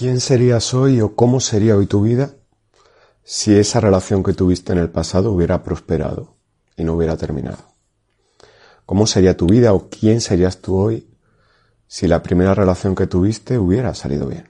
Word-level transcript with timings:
¿Quién 0.00 0.20
serías 0.20 0.72
hoy 0.72 1.02
o 1.02 1.14
cómo 1.14 1.40
sería 1.40 1.76
hoy 1.76 1.86
tu 1.86 2.00
vida 2.00 2.30
si 3.22 3.54
esa 3.54 3.80
relación 3.80 4.22
que 4.22 4.32
tuviste 4.32 4.72
en 4.72 4.78
el 4.78 4.88
pasado 4.88 5.30
hubiera 5.30 5.62
prosperado 5.62 6.36
y 6.74 6.84
no 6.84 6.94
hubiera 6.94 7.18
terminado? 7.18 7.58
¿Cómo 8.86 9.06
sería 9.06 9.36
tu 9.36 9.46
vida 9.46 9.74
o 9.74 9.90
quién 9.90 10.22
serías 10.22 10.62
tú 10.62 10.78
hoy 10.78 11.06
si 11.86 12.08
la 12.08 12.22
primera 12.22 12.54
relación 12.54 12.94
que 12.94 13.06
tuviste 13.06 13.58
hubiera 13.58 13.92
salido 13.92 14.26
bien 14.26 14.48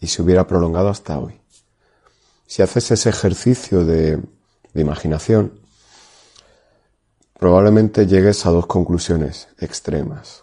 y 0.00 0.08
se 0.08 0.22
hubiera 0.22 0.48
prolongado 0.48 0.88
hasta 0.88 1.20
hoy? 1.20 1.40
Si 2.48 2.62
haces 2.62 2.90
ese 2.90 3.10
ejercicio 3.10 3.84
de, 3.84 4.16
de 4.16 4.80
imaginación, 4.80 5.60
probablemente 7.38 8.08
llegues 8.08 8.44
a 8.44 8.50
dos 8.50 8.66
conclusiones 8.66 9.46
extremas. 9.56 10.42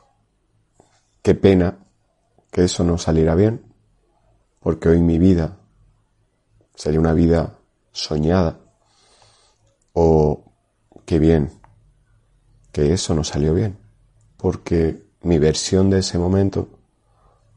Qué 1.22 1.36
pena 1.36 1.80
que 2.50 2.64
eso 2.64 2.86
no 2.86 2.98
saliera 2.98 3.36
bien, 3.36 3.67
porque 4.68 4.90
hoy 4.90 5.02
mi 5.02 5.18
vida 5.18 5.56
sería 6.76 7.00
una 7.00 7.14
vida 7.14 7.58
soñada, 7.94 8.60
o 9.94 10.44
qué 11.06 11.20
bien 11.20 11.54
que 12.74 12.92
eso 12.92 13.16
no 13.16 13.24
salió 13.24 13.54
bien, 13.54 13.78
porque 14.36 15.06
mi 15.22 15.40
versión 15.40 15.90
de 15.90 16.00
ese 16.00 16.20
momento 16.20 16.68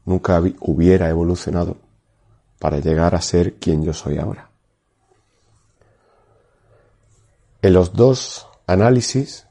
nunca 0.05 0.41
hubiera 0.61 1.09
evolucionado 1.09 1.75
para 2.59 2.79
llegar 2.79 3.13
a 3.13 3.19
ser 3.19 3.55
quien 3.55 3.83
yo 3.83 3.91
soy 3.91 4.17
ahora. 4.17 4.49
En 7.61 7.73
los 7.73 7.91
dos 7.91 8.47
análisis 8.67 9.47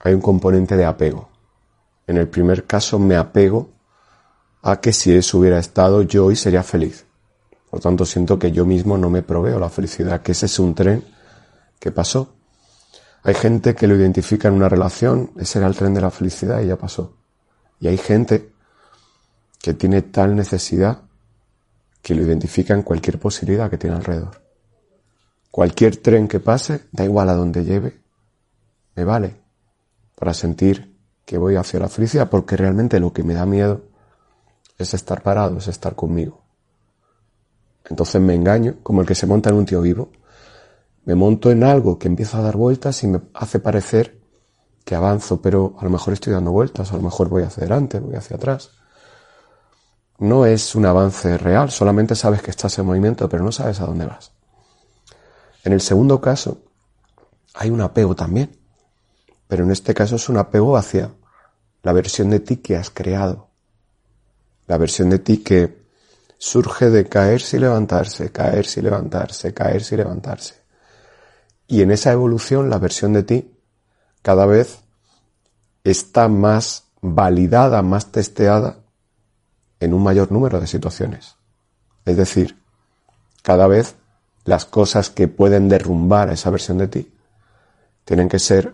hay 0.00 0.14
un 0.14 0.20
componente 0.20 0.76
de 0.76 0.84
apego. 0.84 1.28
En 2.08 2.16
el 2.16 2.28
primer 2.28 2.66
caso 2.66 2.98
me 2.98 3.14
apego 3.14 3.70
a 4.62 4.80
que 4.80 4.92
si 4.92 5.12
eso 5.12 5.38
hubiera 5.38 5.58
estado 5.58 6.02
yo 6.02 6.26
hoy 6.26 6.36
sería 6.36 6.62
feliz. 6.62 7.04
Por 7.70 7.80
tanto, 7.80 8.04
siento 8.04 8.38
que 8.38 8.52
yo 8.52 8.66
mismo 8.66 8.98
no 8.98 9.10
me 9.10 9.22
proveo 9.22 9.58
la 9.58 9.68
felicidad, 9.68 10.22
que 10.22 10.32
ese 10.32 10.46
es 10.46 10.58
un 10.58 10.74
tren 10.74 11.04
que 11.78 11.92
pasó 11.92 12.34
hay 13.22 13.34
gente 13.34 13.74
que 13.74 13.86
lo 13.86 13.96
identifica 13.96 14.48
en 14.48 14.54
una 14.54 14.68
relación, 14.68 15.30
ese 15.36 15.58
era 15.58 15.68
el 15.68 15.76
tren 15.76 15.92
de 15.92 16.00
la 16.00 16.10
felicidad 16.10 16.60
y 16.62 16.68
ya 16.68 16.76
pasó. 16.76 17.16
Y 17.78 17.88
hay 17.88 17.98
gente 17.98 18.52
que 19.60 19.74
tiene 19.74 20.02
tal 20.02 20.34
necesidad 20.34 21.02
que 22.02 22.14
lo 22.14 22.22
identifica 22.22 22.72
en 22.72 22.82
cualquier 22.82 23.18
posibilidad 23.18 23.68
que 23.68 23.76
tiene 23.76 23.96
alrededor. 23.96 24.40
Cualquier 25.50 25.96
tren 25.98 26.28
que 26.28 26.40
pase, 26.40 26.86
da 26.92 27.04
igual 27.04 27.28
a 27.28 27.34
donde 27.34 27.64
lleve, 27.64 28.00
me 28.96 29.04
vale 29.04 29.36
para 30.18 30.32
sentir 30.32 30.96
que 31.26 31.36
voy 31.36 31.56
hacia 31.56 31.80
la 31.80 31.88
felicidad 31.88 32.30
porque 32.30 32.56
realmente 32.56 33.00
lo 33.00 33.12
que 33.12 33.22
me 33.22 33.34
da 33.34 33.44
miedo 33.44 33.82
es 34.82 34.94
estar 34.94 35.22
parado, 35.22 35.58
es 35.58 35.68
estar 35.68 35.94
conmigo. 35.94 36.42
Entonces 37.88 38.20
me 38.20 38.34
engaño 38.34 38.76
como 38.82 39.00
el 39.00 39.06
que 39.06 39.14
se 39.14 39.26
monta 39.26 39.50
en 39.50 39.56
un 39.56 39.66
tío 39.66 39.80
vivo 39.80 40.10
me 41.04 41.14
monto 41.14 41.50
en 41.50 41.64
algo 41.64 41.98
que 41.98 42.08
empieza 42.08 42.38
a 42.38 42.42
dar 42.42 42.56
vueltas 42.56 43.02
y 43.02 43.06
me 43.06 43.20
hace 43.34 43.58
parecer 43.58 44.20
que 44.84 44.94
avanzo, 44.94 45.40
pero 45.40 45.74
a 45.78 45.84
lo 45.84 45.90
mejor 45.90 46.12
estoy 46.12 46.32
dando 46.32 46.52
vueltas, 46.52 46.92
a 46.92 46.96
lo 46.96 47.02
mejor 47.02 47.28
voy 47.28 47.42
hacia 47.42 47.62
adelante, 47.62 48.00
voy 48.00 48.14
hacia 48.14 48.36
atrás. 48.36 48.70
No 50.18 50.44
es 50.44 50.74
un 50.74 50.84
avance 50.84 51.38
real, 51.38 51.70
solamente 51.70 52.14
sabes 52.14 52.42
que 52.42 52.50
estás 52.50 52.78
en 52.78 52.86
movimiento, 52.86 53.28
pero 53.28 53.42
no 53.42 53.52
sabes 53.52 53.80
a 53.80 53.86
dónde 53.86 54.06
vas. 54.06 54.32
En 55.64 55.72
el 55.72 55.80
segundo 55.80 56.20
caso, 56.20 56.62
hay 57.54 57.70
un 57.70 57.80
apego 57.80 58.14
también, 58.14 58.56
pero 59.48 59.64
en 59.64 59.70
este 59.70 59.94
caso 59.94 60.16
es 60.16 60.28
un 60.28 60.36
apego 60.36 60.76
hacia 60.76 61.10
la 61.82 61.92
versión 61.92 62.30
de 62.30 62.40
ti 62.40 62.58
que 62.58 62.76
has 62.76 62.90
creado, 62.90 63.49
la 64.70 64.78
versión 64.78 65.10
de 65.10 65.18
ti 65.18 65.38
que 65.38 65.82
surge 66.38 66.90
de 66.90 67.08
caerse 67.08 67.56
y 67.56 67.60
levantarse, 67.60 68.30
caerse 68.30 68.78
y 68.78 68.84
levantarse, 68.84 69.52
caerse 69.52 69.96
y 69.96 69.98
levantarse. 69.98 70.54
Y 71.66 71.82
en 71.82 71.90
esa 71.90 72.12
evolución 72.12 72.70
la 72.70 72.78
versión 72.78 73.12
de 73.12 73.24
ti 73.24 73.52
cada 74.22 74.46
vez 74.46 74.78
está 75.82 76.28
más 76.28 76.84
validada, 77.00 77.82
más 77.82 78.12
testeada 78.12 78.78
en 79.80 79.92
un 79.92 80.04
mayor 80.04 80.30
número 80.30 80.60
de 80.60 80.68
situaciones. 80.68 81.34
Es 82.04 82.16
decir, 82.16 82.62
cada 83.42 83.66
vez 83.66 83.96
las 84.44 84.66
cosas 84.66 85.10
que 85.10 85.26
pueden 85.26 85.68
derrumbar 85.68 86.30
a 86.30 86.34
esa 86.34 86.50
versión 86.50 86.78
de 86.78 86.86
ti 86.86 87.12
tienen 88.04 88.28
que 88.28 88.38
ser 88.38 88.72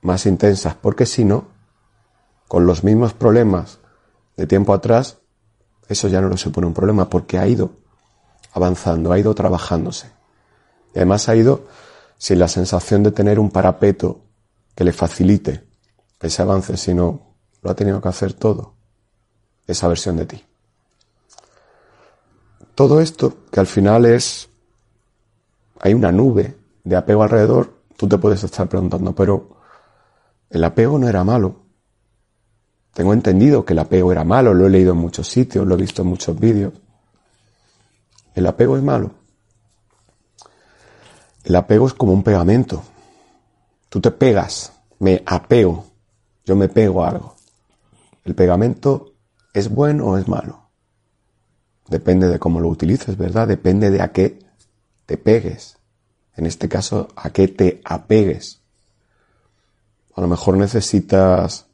más 0.00 0.24
intensas, 0.24 0.74
porque 0.74 1.04
si 1.04 1.26
no, 1.26 1.48
con 2.48 2.64
los 2.64 2.82
mismos 2.82 3.12
problemas 3.12 3.80
de 4.38 4.46
tiempo 4.46 4.72
atrás, 4.72 5.18
eso 5.88 6.08
ya 6.08 6.20
no 6.20 6.28
le 6.28 6.36
supone 6.36 6.66
un 6.66 6.74
problema, 6.74 7.08
porque 7.08 7.38
ha 7.38 7.46
ido 7.46 7.72
avanzando, 8.52 9.12
ha 9.12 9.18
ido 9.18 9.34
trabajándose. 9.34 10.10
Y 10.94 10.98
además 10.98 11.28
ha 11.28 11.36
ido 11.36 11.66
sin 12.18 12.38
la 12.38 12.48
sensación 12.48 13.02
de 13.02 13.10
tener 13.10 13.38
un 13.38 13.50
parapeto 13.50 14.20
que 14.74 14.84
le 14.84 14.92
facilite 14.92 15.64
ese 16.20 16.42
avance, 16.42 16.76
sino 16.76 17.20
lo 17.62 17.70
ha 17.70 17.74
tenido 17.74 18.00
que 18.00 18.08
hacer 18.08 18.32
todo, 18.32 18.74
esa 19.66 19.88
versión 19.88 20.16
de 20.16 20.26
ti. 20.26 20.44
Todo 22.74 23.00
esto, 23.00 23.44
que 23.50 23.60
al 23.60 23.66
final 23.66 24.04
es, 24.04 24.48
hay 25.80 25.94
una 25.94 26.10
nube 26.10 26.56
de 26.82 26.96
apego 26.96 27.22
alrededor, 27.22 27.74
tú 27.96 28.08
te 28.08 28.18
puedes 28.18 28.42
estar 28.42 28.68
preguntando, 28.68 29.14
pero 29.14 29.56
el 30.50 30.64
apego 30.64 30.98
no 30.98 31.08
era 31.08 31.24
malo. 31.24 31.63
Tengo 32.94 33.12
entendido 33.12 33.64
que 33.64 33.72
el 33.72 33.80
apego 33.80 34.12
era 34.12 34.24
malo, 34.24 34.54
lo 34.54 34.66
he 34.66 34.70
leído 34.70 34.92
en 34.92 34.98
muchos 34.98 35.28
sitios, 35.28 35.66
lo 35.66 35.74
he 35.74 35.78
visto 35.78 36.02
en 36.02 36.08
muchos 36.08 36.38
vídeos. 36.38 36.72
El 38.34 38.46
apego 38.46 38.76
es 38.76 38.82
malo. 38.82 39.10
El 41.42 41.56
apego 41.56 41.88
es 41.88 41.94
como 41.94 42.12
un 42.12 42.22
pegamento. 42.22 42.82
Tú 43.88 44.00
te 44.00 44.12
pegas, 44.12 44.72
me 45.00 45.22
apego, 45.26 45.86
yo 46.44 46.54
me 46.56 46.68
pego 46.68 47.04
a 47.04 47.10
algo. 47.10 47.34
¿El 48.24 48.34
pegamento 48.34 49.12
es 49.52 49.68
bueno 49.68 50.06
o 50.06 50.16
es 50.16 50.28
malo? 50.28 50.70
Depende 51.88 52.28
de 52.28 52.38
cómo 52.38 52.60
lo 52.60 52.68
utilices, 52.68 53.16
¿verdad? 53.18 53.48
Depende 53.48 53.90
de 53.90 54.02
a 54.02 54.12
qué 54.12 54.38
te 55.04 55.16
pegues. 55.16 55.76
En 56.36 56.46
este 56.46 56.68
caso, 56.68 57.08
a 57.16 57.30
qué 57.30 57.48
te 57.48 57.80
apegues. 57.84 58.60
A 60.14 60.20
lo 60.20 60.28
mejor 60.28 60.56
necesitas 60.56 61.66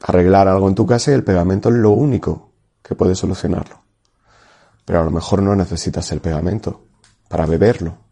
arreglar 0.00 0.48
algo 0.48 0.68
en 0.68 0.74
tu 0.74 0.86
casa 0.86 1.10
y 1.10 1.14
el 1.14 1.24
pegamento 1.24 1.68
es 1.68 1.76
lo 1.76 1.90
único 1.90 2.50
que 2.82 2.94
puede 2.94 3.14
solucionarlo. 3.14 3.80
Pero 4.84 5.00
a 5.00 5.04
lo 5.04 5.10
mejor 5.10 5.42
no 5.42 5.56
necesitas 5.56 6.10
el 6.12 6.20
pegamento 6.20 6.82
para 7.28 7.46
beberlo 7.46 8.06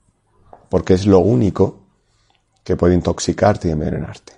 porque 0.69 0.95
es 0.95 1.07
lo 1.07 1.21
único 1.21 1.83
que 2.65 2.77
puede 2.77 2.95
intoxicarte 2.95 3.69
y 3.69 3.71
envenenarte. 3.71 4.33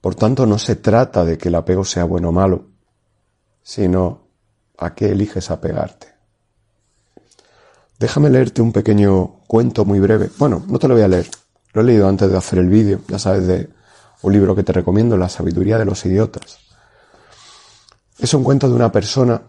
Por 0.00 0.14
tanto, 0.14 0.46
no 0.46 0.58
se 0.58 0.76
trata 0.76 1.24
de 1.24 1.38
que 1.38 1.48
el 1.48 1.54
apego 1.54 1.84
sea 1.84 2.04
bueno 2.04 2.30
o 2.30 2.32
malo, 2.32 2.64
sino 3.62 4.22
a 4.78 4.94
qué 4.94 5.10
eliges 5.10 5.50
apegarte. 5.50 6.08
Déjame 8.00 8.30
leerte 8.30 8.62
un 8.62 8.72
pequeño 8.72 9.42
cuento 9.46 9.84
muy 9.84 10.00
breve. 10.00 10.30
Bueno, 10.38 10.64
no 10.66 10.78
te 10.78 10.88
lo 10.88 10.94
voy 10.94 11.02
a 11.04 11.08
leer. 11.08 11.28
Lo 11.74 11.82
he 11.82 11.84
leído 11.84 12.08
antes 12.08 12.30
de 12.30 12.36
hacer 12.38 12.58
el 12.58 12.68
vídeo, 12.68 13.00
ya 13.06 13.18
sabes, 13.18 13.46
de 13.46 13.68
un 14.22 14.32
libro 14.32 14.54
que 14.54 14.62
te 14.62 14.72
recomiendo, 14.72 15.16
La 15.16 15.28
sabiduría 15.28 15.78
de 15.78 15.84
los 15.84 16.04
idiotas. 16.04 16.58
Es 18.18 18.34
un 18.34 18.44
cuento 18.44 18.68
de 18.68 18.74
una 18.74 18.92
persona, 18.92 19.40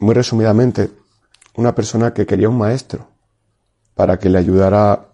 muy 0.00 0.14
resumidamente, 0.14 0.90
una 1.54 1.74
persona 1.74 2.12
que 2.12 2.26
quería 2.26 2.48
un 2.48 2.58
maestro 2.58 3.08
para 3.94 4.18
que 4.18 4.28
le 4.28 4.38
ayudara 4.38 5.08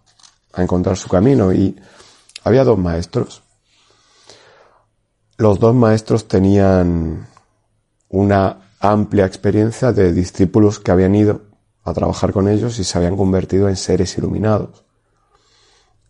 a 0.52 0.62
encontrar 0.62 0.96
su 0.96 1.08
camino. 1.08 1.52
Y 1.52 1.76
había 2.44 2.64
dos 2.64 2.78
maestros. 2.78 3.42
Los 5.36 5.58
dos 5.58 5.74
maestros 5.74 6.28
tenían 6.28 7.28
una 8.08 8.70
amplia 8.80 9.26
experiencia 9.26 9.92
de 9.92 10.12
discípulos 10.12 10.78
que 10.78 10.90
habían 10.90 11.14
ido 11.14 11.42
a 11.84 11.92
trabajar 11.92 12.32
con 12.32 12.48
ellos 12.48 12.78
y 12.78 12.84
se 12.84 12.98
habían 12.98 13.16
convertido 13.16 13.68
en 13.68 13.76
seres 13.76 14.16
iluminados. 14.18 14.84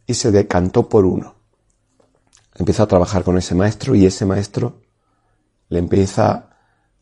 Y 0.06 0.14
se 0.14 0.30
decantó 0.30 0.88
por 0.88 1.04
uno. 1.04 1.35
Empieza 2.58 2.84
a 2.84 2.88
trabajar 2.88 3.22
con 3.22 3.36
ese 3.36 3.54
maestro 3.54 3.94
y 3.94 4.06
ese 4.06 4.24
maestro 4.24 4.80
le 5.68 5.78
empieza 5.78 6.50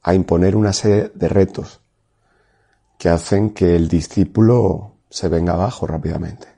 a 0.03 0.15
imponer 0.15 0.57
una 0.57 0.73
serie 0.73 1.13
de 1.15 1.29
retos 1.29 1.81
que 2.99 3.09
hacen 3.09 3.51
que 3.51 3.77
el 3.77 3.89
discípulo 3.89 4.97
se 5.09 5.29
venga 5.29 5.55
abajo 5.55 5.87
rápidamente. 5.87 6.49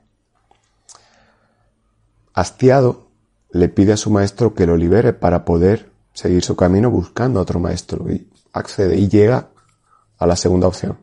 Hastiado, 2.33 3.07
le 3.51 3.69
pide 3.69 3.93
a 3.93 3.97
su 3.97 4.09
maestro 4.09 4.53
que 4.53 4.65
lo 4.65 4.75
libere 4.75 5.13
para 5.13 5.45
poder 5.45 5.91
seguir 6.13 6.43
su 6.43 6.55
camino 6.55 6.89
buscando 6.89 7.39
a 7.39 7.43
otro 7.43 7.59
maestro 7.59 8.11
y 8.11 8.29
accede 8.53 8.97
y 8.97 9.07
llega 9.07 9.49
a 10.17 10.25
la 10.25 10.35
segunda 10.35 10.67
opción. 10.67 10.99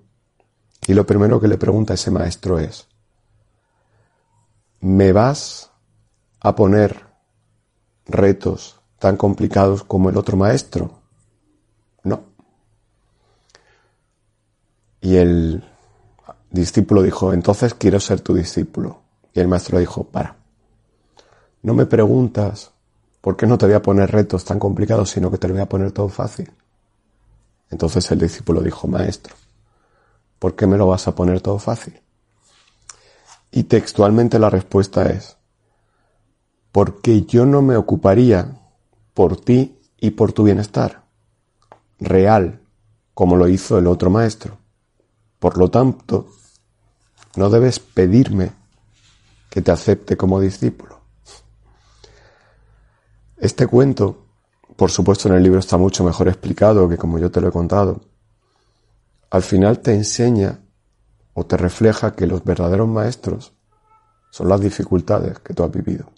Y 0.87 0.95
lo 0.95 1.07
primero 1.07 1.41
que 1.41 1.49
le 1.49 1.57
pregunta 1.57 1.95
ese 1.95 2.11
maestro 2.11 2.59
es, 2.59 2.89
¿me 4.81 5.13
vas 5.13 5.71
a 6.41 6.55
poner 6.55 7.14
retos 8.07 8.81
tan 8.99 9.17
complicados 9.17 9.85
como 9.85 10.11
el 10.11 10.17
otro 10.17 10.37
maestro? 10.37 11.01
No. 12.03 12.23
Y 15.01 15.17
el 15.17 15.65
discípulo 16.51 17.03
dijo, 17.03 17.33
entonces 17.33 17.75
quiero 17.75 18.01
ser 18.01 18.21
tu 18.21 18.35
discípulo. 18.35 19.03
Y 19.33 19.41
el 19.41 19.49
maestro 19.49 19.79
dijo, 19.79 20.05
para. 20.05 20.37
No 21.63 21.75
me 21.75 21.87
preguntas 21.87 22.71
por 23.21 23.37
qué 23.37 23.47
no 23.47 23.59
te 23.59 23.67
voy 23.67 23.75
a 23.75 23.83
poner 23.83 24.11
retos 24.11 24.45
tan 24.45 24.59
complicados, 24.59 25.11
sino 25.11 25.31
que 25.31 25.39
te 25.39 25.49
lo 25.49 25.55
voy 25.55 25.63
a 25.63 25.69
poner 25.69 25.93
todo 25.93 26.09
fácil. 26.09 26.53
Entonces 27.71 28.11
el 28.11 28.21
discípulo 28.21 28.61
dijo, 28.61 28.87
maestro, 28.87 29.35
¿por 30.39 30.55
qué 30.55 30.67
me 30.67 30.77
lo 30.77 30.87
vas 30.87 31.09
a 31.09 31.15
poner 31.15 31.41
todo 31.41 31.59
fácil? 31.59 32.01
Y 33.51 33.65
textualmente 33.65 34.39
la 34.39 34.51
respuesta 34.51 35.09
es, 35.11 35.37
porque 36.75 37.23
yo 37.23 37.47
no 37.47 37.63
me 37.63 37.77
ocuparía 37.77 38.61
por 39.15 39.41
ti 39.41 39.79
y 39.97 40.11
por 40.11 40.33
tu 40.33 40.43
bienestar, 40.43 41.05
real, 42.01 42.63
como 43.15 43.37
lo 43.37 43.47
hizo 43.47 43.79
el 43.79 43.87
otro 43.87 44.11
maestro. 44.11 44.59
Por 45.39 45.57
lo 45.57 45.71
tanto, 45.71 46.27
no 47.37 47.49
debes 47.49 47.79
pedirme 47.79 48.51
que 49.51 49.63
te 49.63 49.71
acepte 49.71 50.17
como 50.17 50.41
discípulo. 50.41 50.99
Este 53.37 53.69
cuento, 53.69 54.27
por 54.75 54.91
supuesto 54.91 55.29
en 55.29 55.37
el 55.37 55.45
libro 55.45 55.61
está 55.61 55.77
mucho 55.77 56.03
mejor 56.03 56.27
explicado 56.27 56.89
que 56.89 56.97
como 56.97 57.21
yo 57.21 57.31
te 57.31 57.41
lo 57.41 57.51
he 57.51 57.53
contado, 57.53 58.01
al 59.31 59.45
final 59.45 59.79
te 59.79 59.95
enseña 59.95 60.59
o 61.35 61.47
te 61.47 61.57
refleja 61.57 62.17
que 62.17 62.27
los 62.27 62.43
verdaderos 62.43 62.89
maestros 62.89 63.53
son 64.31 64.49
las 64.49 64.61
dificultades 64.61 65.39
que 65.39 65.55
tú 65.55 65.63
has 65.63 65.71
vivido. 65.71 66.11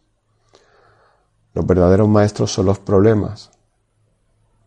Los 1.57 1.67
verdaderos 1.67 2.07
maestros 2.07 2.53
son 2.53 2.67
los 2.67 2.79
problemas. 2.79 3.51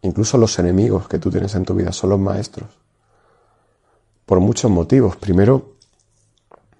Incluso 0.01 0.39
los 0.39 0.57
enemigos 0.57 1.07
que 1.07 1.19
tú 1.19 1.29
tienes 1.29 1.53
en 1.53 1.63
tu 1.63 1.75
vida 1.75 1.91
son 1.91 2.09
los 2.09 2.19
maestros. 2.19 2.67
Por 4.25 4.39
muchos 4.39 4.71
motivos. 4.71 5.15
Primero, 5.15 5.75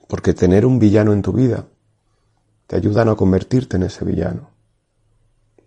porque 0.07 0.33
tener 0.33 0.65
un 0.65 0.79
villano 0.79 1.13
en 1.13 1.21
tu 1.21 1.31
vida 1.31 1.63
te 2.65 2.75
ayuda 2.75 3.03
a 3.03 3.05
no 3.05 3.15
convertirte 3.15 3.77
en 3.77 3.83
ese 3.83 4.03
villano. 4.03 4.49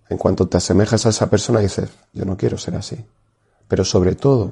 En 0.08 0.18
cuanto 0.18 0.48
te 0.48 0.56
asemejas 0.56 1.06
a 1.06 1.10
esa 1.10 1.30
persona 1.30 1.60
dices, 1.60 1.90
yo 2.12 2.24
no 2.24 2.36
quiero 2.36 2.58
ser 2.58 2.74
así. 2.74 2.96
Pero 3.68 3.84
sobre 3.84 4.16
todo, 4.16 4.50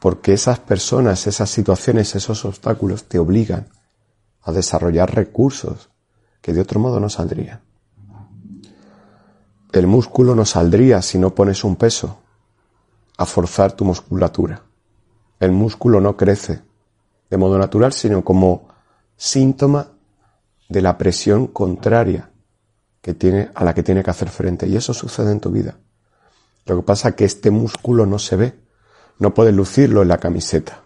porque 0.00 0.32
esas 0.32 0.60
personas, 0.60 1.26
esas 1.26 1.50
situaciones, 1.50 2.14
esos 2.14 2.46
obstáculos 2.46 3.04
te 3.04 3.18
obligan 3.18 3.68
a 4.40 4.50
desarrollar 4.50 5.14
recursos 5.14 5.90
que 6.40 6.54
de 6.54 6.62
otro 6.62 6.80
modo 6.80 7.00
no 7.00 7.10
saldrían. 7.10 7.60
El 9.72 9.86
músculo 9.86 10.34
no 10.34 10.44
saldría 10.44 11.00
si 11.00 11.18
no 11.18 11.34
pones 11.34 11.64
un 11.64 11.76
peso 11.76 12.18
a 13.16 13.24
forzar 13.24 13.72
tu 13.72 13.86
musculatura. 13.86 14.62
El 15.40 15.52
músculo 15.52 16.00
no 16.00 16.14
crece 16.16 16.60
de 17.30 17.36
modo 17.38 17.56
natural, 17.56 17.94
sino 17.94 18.22
como 18.22 18.68
síntoma 19.16 19.88
de 20.68 20.82
la 20.82 20.98
presión 20.98 21.46
contraria 21.46 22.30
que 23.00 23.14
tiene, 23.14 23.50
a 23.54 23.64
la 23.64 23.72
que 23.72 23.82
tiene 23.82 24.02
que 24.02 24.10
hacer 24.10 24.28
frente. 24.28 24.68
Y 24.68 24.76
eso 24.76 24.92
sucede 24.92 25.32
en 25.32 25.40
tu 25.40 25.50
vida. 25.50 25.78
Lo 26.66 26.76
que 26.76 26.82
pasa 26.82 27.08
es 27.08 27.14
que 27.14 27.24
este 27.24 27.50
músculo 27.50 28.04
no 28.04 28.18
se 28.18 28.36
ve. 28.36 28.54
No 29.18 29.32
puedes 29.32 29.54
lucirlo 29.54 30.02
en 30.02 30.08
la 30.08 30.18
camiseta, 30.18 30.82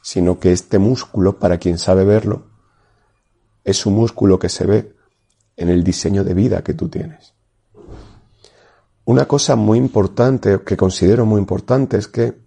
sino 0.00 0.38
que 0.38 0.52
este 0.52 0.78
músculo, 0.78 1.38
para 1.38 1.58
quien 1.58 1.76
sabe 1.76 2.04
verlo, 2.04 2.46
es 3.62 3.84
un 3.84 3.94
músculo 3.94 4.38
que 4.38 4.48
se 4.48 4.66
ve 4.66 4.96
en 5.56 5.68
el 5.68 5.84
diseño 5.84 6.24
de 6.24 6.32
vida 6.32 6.64
que 6.64 6.72
tú 6.72 6.88
tienes. 6.88 7.31
Una 9.04 9.26
cosa 9.26 9.56
muy 9.56 9.78
importante, 9.78 10.60
que 10.64 10.76
considero 10.76 11.26
muy 11.26 11.40
importante, 11.40 11.96
es 11.96 12.06
que 12.06 12.40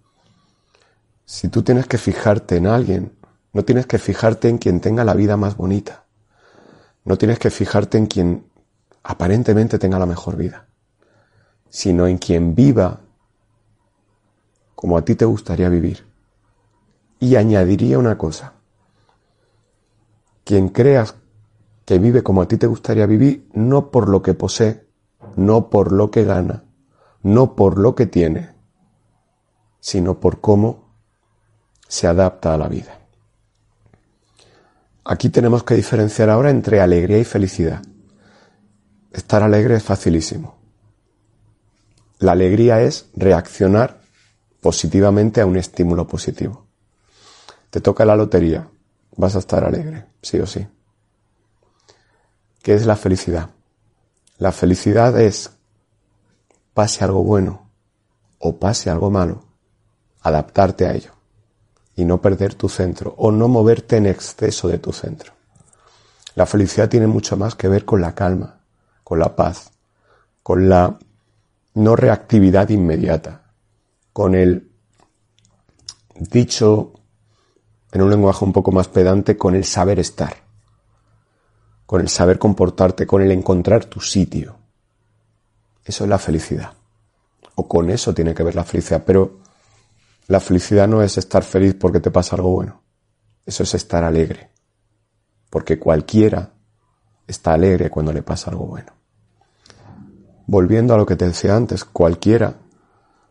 si 1.26 1.48
tú 1.48 1.62
tienes 1.62 1.86
que 1.86 1.98
fijarte 1.98 2.56
en 2.56 2.66
alguien, 2.66 3.12
no 3.52 3.64
tienes 3.64 3.86
que 3.86 3.98
fijarte 3.98 4.48
en 4.48 4.58
quien 4.58 4.80
tenga 4.80 5.04
la 5.04 5.14
vida 5.14 5.36
más 5.36 5.56
bonita. 5.56 6.04
No 7.04 7.18
tienes 7.18 7.38
que 7.38 7.50
fijarte 7.50 7.98
en 7.98 8.06
quien 8.06 8.46
aparentemente 9.02 9.78
tenga 9.78 9.98
la 9.98 10.06
mejor 10.06 10.36
vida, 10.36 10.66
sino 11.68 12.06
en 12.06 12.18
quien 12.18 12.54
viva 12.54 13.00
como 14.74 14.96
a 14.96 15.04
ti 15.04 15.14
te 15.14 15.24
gustaría 15.24 15.68
vivir. 15.68 16.06
Y 17.18 17.36
añadiría 17.36 17.98
una 17.98 18.16
cosa. 18.16 18.54
Quien 20.44 20.68
creas 20.68 21.16
que 21.84 21.98
vive 21.98 22.22
como 22.22 22.42
a 22.42 22.48
ti 22.48 22.56
te 22.56 22.66
gustaría 22.66 23.06
vivir, 23.06 23.48
no 23.52 23.90
por 23.90 24.08
lo 24.08 24.22
que 24.22 24.34
posee, 24.34 24.85
no 25.36 25.70
por 25.70 25.92
lo 25.92 26.10
que 26.10 26.24
gana, 26.24 26.64
no 27.22 27.54
por 27.54 27.78
lo 27.78 27.94
que 27.94 28.06
tiene, 28.06 28.54
sino 29.80 30.18
por 30.18 30.40
cómo 30.40 30.86
se 31.86 32.06
adapta 32.06 32.54
a 32.54 32.58
la 32.58 32.68
vida. 32.68 32.98
Aquí 35.04 35.28
tenemos 35.28 35.62
que 35.62 35.74
diferenciar 35.74 36.30
ahora 36.30 36.50
entre 36.50 36.80
alegría 36.80 37.18
y 37.18 37.24
felicidad. 37.24 37.80
Estar 39.12 39.42
alegre 39.42 39.76
es 39.76 39.84
facilísimo. 39.84 40.56
La 42.18 42.32
alegría 42.32 42.80
es 42.80 43.08
reaccionar 43.14 44.00
positivamente 44.60 45.40
a 45.40 45.46
un 45.46 45.56
estímulo 45.56 46.08
positivo. 46.08 46.66
Te 47.70 47.80
toca 47.80 48.04
la 48.04 48.16
lotería, 48.16 48.68
vas 49.16 49.36
a 49.36 49.38
estar 49.38 49.64
alegre, 49.64 50.06
sí 50.22 50.40
o 50.40 50.46
sí. 50.46 50.66
¿Qué 52.62 52.74
es 52.74 52.84
la 52.86 52.96
felicidad? 52.96 53.50
La 54.38 54.52
felicidad 54.52 55.18
es, 55.18 55.50
pase 56.74 57.04
algo 57.04 57.22
bueno 57.22 57.70
o 58.38 58.56
pase 58.56 58.90
algo 58.90 59.10
malo, 59.10 59.44
adaptarte 60.20 60.86
a 60.86 60.94
ello 60.94 61.12
y 61.94 62.04
no 62.04 62.20
perder 62.20 62.54
tu 62.54 62.68
centro 62.68 63.14
o 63.16 63.32
no 63.32 63.48
moverte 63.48 63.96
en 63.96 64.06
exceso 64.06 64.68
de 64.68 64.78
tu 64.78 64.92
centro. 64.92 65.32
La 66.34 66.44
felicidad 66.44 66.90
tiene 66.90 67.06
mucho 67.06 67.36
más 67.38 67.54
que 67.54 67.68
ver 67.68 67.86
con 67.86 68.02
la 68.02 68.14
calma, 68.14 68.60
con 69.02 69.18
la 69.18 69.34
paz, 69.34 69.70
con 70.42 70.68
la 70.68 70.98
no 71.72 71.96
reactividad 71.96 72.68
inmediata, 72.68 73.52
con 74.12 74.34
el 74.34 74.70
dicho 76.14 76.92
en 77.92 78.02
un 78.02 78.10
lenguaje 78.10 78.44
un 78.44 78.52
poco 78.52 78.70
más 78.70 78.88
pedante, 78.88 79.38
con 79.38 79.54
el 79.54 79.64
saber 79.64 79.98
estar, 79.98 80.45
con 81.86 82.00
el 82.00 82.08
saber 82.08 82.38
comportarte, 82.38 83.06
con 83.06 83.22
el 83.22 83.30
encontrar 83.30 83.84
tu 83.84 84.00
sitio. 84.00 84.56
Eso 85.84 86.04
es 86.04 86.10
la 86.10 86.18
felicidad. 86.18 86.72
O 87.54 87.68
con 87.68 87.88
eso 87.90 88.12
tiene 88.12 88.34
que 88.34 88.42
ver 88.42 88.56
la 88.56 88.64
felicidad. 88.64 89.04
Pero 89.06 89.38
la 90.26 90.40
felicidad 90.40 90.88
no 90.88 91.02
es 91.02 91.16
estar 91.16 91.44
feliz 91.44 91.74
porque 91.74 92.00
te 92.00 92.10
pasa 92.10 92.34
algo 92.36 92.50
bueno. 92.50 92.82
Eso 93.46 93.62
es 93.62 93.74
estar 93.74 94.02
alegre. 94.02 94.50
Porque 95.48 95.78
cualquiera 95.78 96.50
está 97.26 97.54
alegre 97.54 97.88
cuando 97.88 98.12
le 98.12 98.22
pasa 98.22 98.50
algo 98.50 98.66
bueno. 98.66 98.92
Volviendo 100.46 100.94
a 100.94 100.98
lo 100.98 101.06
que 101.06 101.16
te 101.16 101.26
decía 101.26 101.56
antes, 101.56 101.84
cualquiera 101.84 102.56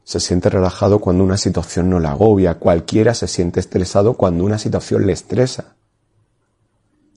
se 0.03 0.19
siente 0.19 0.49
relajado 0.49 0.99
cuando 0.99 1.23
una 1.23 1.37
situación 1.37 1.89
no 1.89 1.99
la 1.99 2.11
agobia, 2.11 2.59
cualquiera 2.59 3.13
se 3.13 3.27
siente 3.27 3.59
estresado 3.59 4.13
cuando 4.13 4.43
una 4.43 4.59
situación 4.59 5.05
le 5.05 5.13
estresa. 5.13 5.75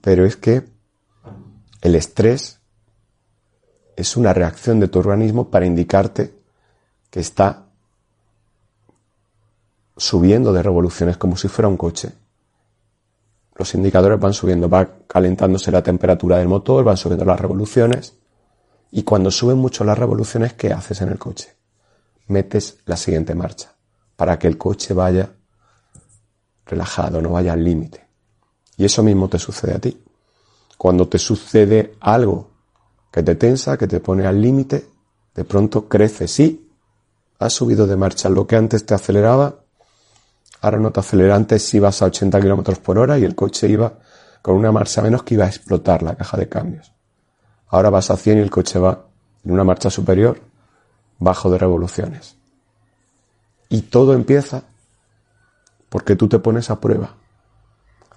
Pero 0.01 0.25
es 0.25 0.37
que 0.37 0.78
el 1.81 1.95
estrés 1.95 2.61
es 3.97 4.17
una 4.17 4.33
reacción 4.33 4.81
de 4.81 4.89
tu 4.89 4.99
organismo 4.99 5.51
para 5.51 5.67
indicarte 5.67 6.35
que 7.11 7.21
está 7.21 7.67
subiendo 9.97 10.53
de 10.53 10.63
revoluciones 10.63 11.17
como 11.17 11.37
si 11.37 11.49
fuera 11.49 11.69
un 11.69 11.77
coche. 11.77 12.13
Los 13.57 13.75
indicadores 13.75 14.21
van 14.21 14.33
subiendo, 14.33 14.69
va 14.69 14.89
calentándose 15.07 15.73
la 15.73 15.83
temperatura 15.83 16.39
del 16.39 16.49
motor, 16.49 16.85
van 16.85 16.97
subiendo 16.97 17.25
las 17.25 17.41
revoluciones 17.41 18.15
y 18.91 19.03
cuando 19.03 19.31
suben 19.31 19.59
mucho 19.59 19.85
las 19.85 19.99
revoluciones, 19.99 20.55
¿qué 20.55 20.73
haces 20.73 21.01
en 21.01 21.09
el 21.09 21.19
coche? 21.19 21.57
Metes 22.29 22.79
la 22.87 22.97
siguiente 22.97 23.35
marcha 23.35 23.73
para 24.17 24.39
que 24.39 24.47
el 24.47 24.57
coche 24.57 24.95
vaya 24.95 25.31
relajado, 26.67 27.21
no 27.21 27.31
vaya 27.31 27.53
al 27.53 27.65
límite. 27.65 28.07
Y 28.77 28.85
eso 28.85 29.03
mismo 29.03 29.29
te 29.29 29.39
sucede 29.39 29.75
a 29.75 29.79
ti. 29.79 30.01
Cuando 30.79 31.09
te 31.09 31.19
sucede 31.19 31.95
algo 32.01 32.49
que 33.13 33.23
te 33.23 33.35
tensa, 33.35 33.77
que 33.77 33.87
te 33.87 34.01
pone 34.01 34.27
al 34.27 34.41
límite, 34.41 34.89
de 35.35 35.45
pronto 35.45 35.89
crece, 35.89 36.27
sí, 36.29 36.69
Has 37.39 37.53
subido 37.53 37.87
de 37.87 37.97
marcha. 37.97 38.29
Lo 38.29 38.47
que 38.47 38.57
antes 38.57 38.85
te 38.85 38.95
aceleraba, 38.95 39.55
ahora 40.61 40.79
no 40.79 40.91
te 40.91 41.01
acelera. 41.01 41.37
Antes 41.37 41.73
ibas 41.73 42.03
a 42.03 42.07
80 42.07 42.41
kilómetros 42.41 42.79
por 42.81 42.99
hora 42.99 43.19
y 43.19 43.25
el 43.25 43.35
coche 43.35 43.69
iba 43.69 43.99
con 44.43 44.57
una 44.57 44.73
marcha 44.73 45.03
menos 45.03 45.23
que 45.23 45.35
iba 45.35 45.45
a 45.45 45.49
explotar 45.49 46.03
la 46.03 46.17
caja 46.17 46.37
de 46.37 46.49
cambios. 46.49 46.93
Ahora 47.69 47.91
vas 47.91 48.11
a 48.11 48.17
100 48.17 48.39
y 48.39 48.41
el 48.41 48.51
coche 48.51 48.79
va 48.79 49.05
en 49.45 49.53
una 49.53 49.63
marcha 49.63 49.91
superior, 49.91 50.41
bajo 51.19 51.51
de 51.51 51.59
revoluciones. 51.59 52.37
Y 53.69 53.83
todo 53.83 54.15
empieza 54.15 54.65
porque 55.89 56.17
tú 56.17 56.29
te 56.29 56.39
pones 56.39 56.71
a 56.71 56.81
prueba. 56.81 57.15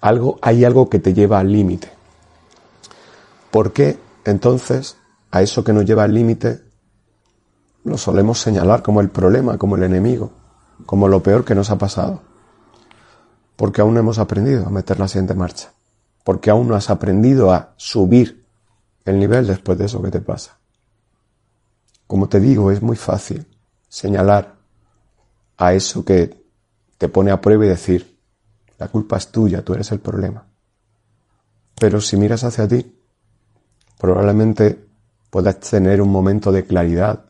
Algo, 0.00 0.38
hay 0.42 0.64
algo 0.64 0.90
que 0.90 0.98
te 0.98 1.14
lleva 1.14 1.38
al 1.38 1.52
límite. 1.52 1.92
¿Por 3.52 3.74
qué 3.74 3.98
entonces 4.24 4.96
a 5.30 5.42
eso 5.42 5.62
que 5.62 5.74
nos 5.74 5.84
lleva 5.84 6.04
al 6.04 6.14
límite 6.14 6.62
lo 7.84 7.98
solemos 7.98 8.40
señalar 8.40 8.82
como 8.82 9.02
el 9.02 9.10
problema, 9.10 9.58
como 9.58 9.76
el 9.76 9.82
enemigo, 9.82 10.32
como 10.86 11.06
lo 11.06 11.22
peor 11.22 11.44
que 11.44 11.54
nos 11.54 11.68
ha 11.68 11.76
pasado? 11.76 12.22
Porque 13.54 13.82
aún 13.82 13.92
no 13.92 14.00
hemos 14.00 14.18
aprendido 14.18 14.66
a 14.66 14.70
meter 14.70 14.98
la 14.98 15.06
siguiente 15.06 15.34
marcha. 15.34 15.70
Porque 16.24 16.48
aún 16.48 16.66
no 16.66 16.76
has 16.76 16.88
aprendido 16.88 17.52
a 17.52 17.74
subir 17.76 18.46
el 19.04 19.18
nivel 19.18 19.46
después 19.46 19.76
de 19.76 19.84
eso 19.84 20.00
que 20.00 20.10
te 20.10 20.20
pasa. 20.20 20.58
Como 22.06 22.30
te 22.30 22.40
digo, 22.40 22.70
es 22.70 22.80
muy 22.80 22.96
fácil 22.96 23.46
señalar 23.86 24.54
a 25.58 25.74
eso 25.74 26.06
que 26.06 26.42
te 26.96 27.08
pone 27.08 27.30
a 27.30 27.40
prueba 27.42 27.66
y 27.66 27.68
decir, 27.68 28.18
la 28.78 28.88
culpa 28.88 29.18
es 29.18 29.28
tuya, 29.28 29.62
tú 29.62 29.74
eres 29.74 29.92
el 29.92 30.00
problema. 30.00 30.46
Pero 31.78 32.00
si 32.00 32.16
miras 32.16 32.44
hacia 32.44 32.66
ti, 32.66 33.01
probablemente 34.02 34.84
puedas 35.30 35.60
tener 35.60 36.02
un 36.02 36.10
momento 36.10 36.50
de 36.50 36.66
claridad 36.66 37.26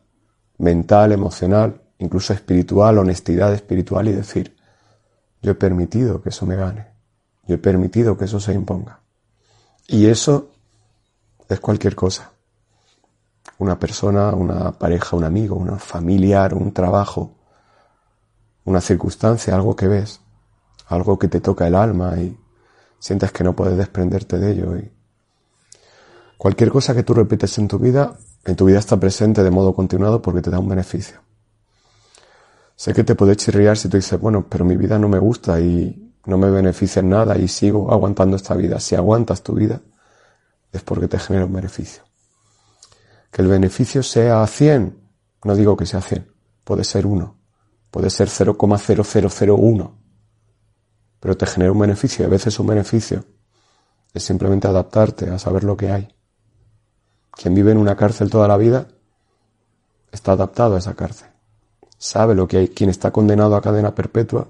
mental, 0.57 1.11
emocional, 1.11 1.83
incluso 1.99 2.33
espiritual, 2.33 2.97
honestidad 2.97 3.53
espiritual 3.53 4.07
y 4.07 4.13
decir, 4.13 4.57
yo 5.43 5.51
he 5.51 5.53
permitido 5.53 6.23
que 6.23 6.29
eso 6.29 6.47
me 6.47 6.55
gane, 6.55 6.87
yo 7.45 7.53
he 7.53 7.57
permitido 7.59 8.17
que 8.17 8.25
eso 8.25 8.39
se 8.39 8.53
imponga. 8.53 9.01
Y 9.87 10.07
eso 10.07 10.49
es 11.47 11.59
cualquier 11.59 11.93
cosa. 11.93 12.31
Una 13.59 13.77
persona, 13.77 14.31
una 14.33 14.71
pareja, 14.71 15.15
un 15.15 15.25
amigo, 15.25 15.55
un 15.55 15.77
familiar, 15.77 16.55
un 16.55 16.73
trabajo, 16.73 17.35
una 18.65 18.81
circunstancia, 18.81 19.53
algo 19.53 19.75
que 19.75 19.87
ves, 19.87 20.21
algo 20.87 21.19
que 21.19 21.27
te 21.27 21.39
toca 21.39 21.67
el 21.67 21.75
alma 21.75 22.17
y 22.17 22.35
sientes 22.97 23.31
que 23.31 23.43
no 23.43 23.55
puedes 23.55 23.77
desprenderte 23.77 24.39
de 24.39 24.51
ello. 24.53 24.75
Y 24.75 24.91
cualquier 26.43 26.71
cosa 26.71 26.93
que 26.93 27.03
tú 27.03 27.13
repites 27.13 27.57
en 27.57 27.69
tu 27.69 27.79
vida, 27.79 28.17
en 28.43 28.57
tu 28.57 28.65
vida 28.65 28.77
está 28.77 28.99
presente 28.99 29.45
de 29.45 29.49
modo 29.49 29.73
continuado 29.73 30.21
porque 30.21 30.41
te 30.41 30.49
da 30.49 30.59
un 30.59 30.67
beneficio. 30.67 31.21
Sé 32.75 32.93
que 32.93 33.05
te 33.05 33.15
puede 33.15 33.37
chirriar 33.37 33.77
si 33.77 33.87
tú 33.87 33.95
dices, 33.95 34.19
bueno, 34.19 34.45
pero 34.49 34.65
mi 34.65 34.75
vida 34.75 34.99
no 34.99 35.07
me 35.07 35.19
gusta 35.19 35.61
y 35.61 36.13
no 36.25 36.37
me 36.37 36.51
beneficia 36.51 36.99
en 36.99 37.11
nada 37.11 37.37
y 37.37 37.47
sigo 37.47 37.93
aguantando 37.93 38.35
esta 38.35 38.55
vida. 38.55 38.81
Si 38.81 38.93
aguantas 38.93 39.41
tu 39.41 39.53
vida, 39.53 39.79
es 40.73 40.83
porque 40.83 41.07
te 41.07 41.17
genera 41.17 41.45
un 41.45 41.53
beneficio. 41.53 42.03
Que 43.31 43.41
el 43.41 43.47
beneficio 43.47 44.03
sea 44.03 44.45
100, 44.45 44.99
no 45.45 45.55
digo 45.55 45.77
que 45.77 45.85
sea 45.85 46.01
100, 46.01 46.29
puede 46.65 46.83
ser 46.83 47.05
1, 47.05 47.37
puede 47.89 48.09
ser 48.09 48.27
0,0001, 48.27 49.91
pero 51.21 51.37
te 51.37 51.45
genera 51.45 51.71
un 51.71 51.79
beneficio 51.79 52.23
y 52.23 52.25
a 52.25 52.29
veces 52.29 52.59
un 52.59 52.67
beneficio 52.67 53.23
es 54.13 54.23
simplemente 54.25 54.67
adaptarte 54.67 55.29
a 55.29 55.39
saber 55.39 55.63
lo 55.63 55.77
que 55.77 55.89
hay. 55.89 56.13
Quien 57.35 57.53
vive 57.53 57.71
en 57.71 57.77
una 57.77 57.95
cárcel 57.95 58.29
toda 58.29 58.47
la 58.47 58.57
vida 58.57 58.87
está 60.11 60.33
adaptado 60.33 60.75
a 60.75 60.79
esa 60.79 60.93
cárcel. 60.93 61.29
Sabe 61.97 62.35
lo 62.35 62.47
que 62.47 62.57
hay. 62.57 62.67
Quien 62.69 62.89
está 62.89 63.11
condenado 63.11 63.55
a 63.55 63.61
cadena 63.61 63.95
perpetua 63.95 64.47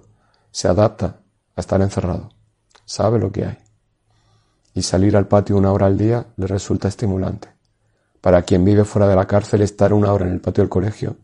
se 0.52 0.68
adapta 0.68 1.22
a 1.56 1.62
estar 1.62 1.82
encerrado. 1.82 2.30
Sabe 2.86 3.20
lo 3.20 3.32
que 3.32 3.46
hay 3.46 3.58
y 4.74 4.82
salir 4.82 5.16
al 5.16 5.28
patio 5.28 5.58
una 5.58 5.72
hora 5.72 5.86
al 5.86 5.98
día 5.98 6.26
le 6.36 6.48
resulta 6.48 6.88
estimulante. 6.88 7.50
Para 8.22 8.42
quien 8.42 8.66
vive 8.66 8.86
fuera 8.86 9.08
de 9.08 9.16
la 9.16 9.28
cárcel, 9.28 9.62
estar 9.62 9.94
una 9.94 10.12
hora 10.14 10.26
en 10.26 10.34
el 10.34 10.42
patio 10.42 10.64
del 10.64 10.70
colegio 10.70 11.18